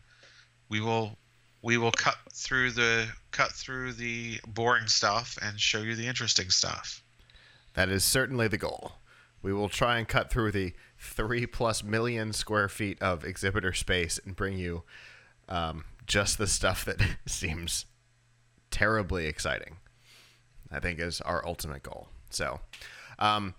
we 0.70 0.82
will 0.82 1.18
we 1.62 1.78
will 1.78 1.92
cut 1.92 2.18
through 2.34 2.72
the 2.72 3.08
cut 3.32 3.52
through 3.52 3.94
the 3.94 4.40
boring 4.48 4.88
stuff 4.88 5.38
and 5.42 5.60
show 5.60 5.82
you 5.82 5.96
the 5.96 6.08
interesting 6.08 6.50
stuff. 6.50 7.04
That 7.74 7.90
is 7.90 8.04
certainly 8.04 8.48
the 8.48 8.58
goal. 8.58 8.94
We 9.42 9.54
will 9.54 9.70
try 9.70 9.98
and 9.98 10.08
cut 10.08 10.32
through 10.32 10.52
the 10.52 10.74
three 10.98 11.46
plus 11.46 11.84
million 11.84 12.34
square 12.34 12.70
feet 12.70 13.02
of 13.02 13.24
exhibitor 13.24 13.74
space 13.74 14.20
and 14.26 14.36
bring 14.36 14.58
you 14.58 14.84
um, 15.48 15.86
just 16.06 16.38
the 16.38 16.48
stuff 16.48 16.84
that 16.86 17.02
seems 17.28 17.86
terribly 18.72 19.28
exciting. 19.28 19.78
I 20.72 20.80
think 20.80 21.00
is 21.00 21.22
our 21.22 21.46
ultimate 21.46 21.84
goal. 21.84 22.10
So, 22.30 22.60
um, 23.19 23.56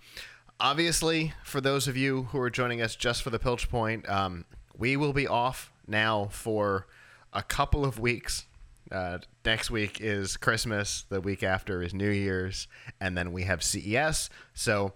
obviously, 0.61 1.33
for 1.45 1.61
those 1.61 1.89
of 1.89 1.97
you 1.97 2.25
who 2.25 2.41
are 2.41 2.51
joining 2.51 2.83
us 2.83 2.97
just 2.97 3.23
for 3.23 3.31
the 3.31 3.39
Pilch 3.39 3.69
Point, 3.69 4.09
um, 4.09 4.45
we 4.77 4.97
will 4.97 5.13
be 5.13 5.27
off 5.27 5.73
now 5.87 6.29
for 6.31 6.87
a 7.33 7.43
couple 7.43 7.85
of 7.85 7.99
weeks. 7.99 8.47
Uh, 8.91 9.19
next 9.45 9.71
week 9.71 10.01
is 10.01 10.37
Christmas. 10.37 11.05
The 11.09 11.21
week 11.21 11.43
after 11.43 11.83
is 11.83 11.93
New 11.93 12.11
Year's, 12.11 12.69
and 13.01 13.17
then 13.17 13.33
we 13.33 13.43
have 13.45 13.63
CES. 13.63 14.31
So 14.55 14.93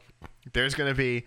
there's 0.52 0.74
going 0.74 0.90
to 0.90 0.96
be 0.96 1.24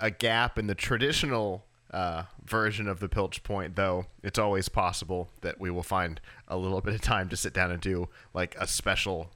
a 0.00 0.10
gap 0.10 0.58
in 0.58 0.66
the 0.66 0.74
traditional 0.74 1.64
uh, 1.90 2.24
version 2.44 2.88
of 2.88 3.00
the 3.00 3.08
Pilch 3.08 3.42
Point, 3.42 3.76
though 3.76 4.06
it's 4.22 4.38
always 4.38 4.68
possible 4.68 5.28
that 5.40 5.60
we 5.60 5.70
will 5.70 5.82
find 5.82 6.20
a 6.46 6.56
little 6.56 6.80
bit 6.80 6.94
of 6.94 7.00
time 7.00 7.28
to 7.30 7.36
sit 7.36 7.52
down 7.52 7.70
and 7.70 7.80
do 7.80 8.08
like 8.34 8.54
a 8.58 8.66
special, 8.66 9.30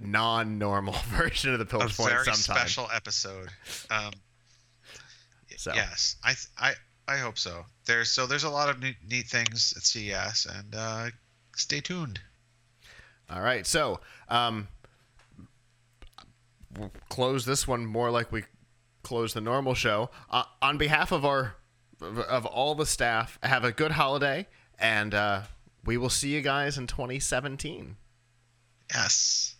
non-normal 0.00 0.92
version 1.06 1.52
of 1.52 1.58
the 1.58 1.64
A 1.64 1.68
Pilch 1.78 1.96
Point 1.96 2.10
very 2.10 2.24
sometime. 2.24 2.56
special 2.56 2.88
episode. 2.94 3.48
Um, 3.90 4.12
So. 5.56 5.72
Yes, 5.74 6.16
I 6.24 6.28
th- 6.34 6.48
I 6.58 6.74
I 7.06 7.16
hope 7.18 7.38
so. 7.38 7.64
There's 7.86 8.10
so 8.10 8.26
there's 8.26 8.44
a 8.44 8.50
lot 8.50 8.68
of 8.68 8.80
neat, 8.82 8.96
neat 9.08 9.26
things 9.26 9.72
at 9.76 9.82
CES, 9.84 10.46
and 10.46 10.74
uh, 10.74 11.10
stay 11.56 11.80
tuned. 11.80 12.20
All 13.30 13.40
right, 13.40 13.66
so 13.66 14.00
um, 14.28 14.68
we'll 16.76 16.90
close 17.08 17.44
this 17.46 17.66
one 17.68 17.86
more 17.86 18.10
like 18.10 18.32
we 18.32 18.44
close 19.02 19.32
the 19.32 19.40
normal 19.40 19.74
show. 19.74 20.10
Uh, 20.30 20.44
on 20.60 20.76
behalf 20.76 21.12
of 21.12 21.24
our 21.24 21.54
of 22.00 22.44
all 22.46 22.74
the 22.74 22.84
staff, 22.86 23.38
have 23.42 23.64
a 23.64 23.72
good 23.72 23.92
holiday, 23.92 24.46
and 24.78 25.14
uh, 25.14 25.42
we 25.84 25.96
will 25.96 26.10
see 26.10 26.34
you 26.34 26.40
guys 26.42 26.76
in 26.76 26.86
2017. 26.86 27.96
Yes. 28.92 29.53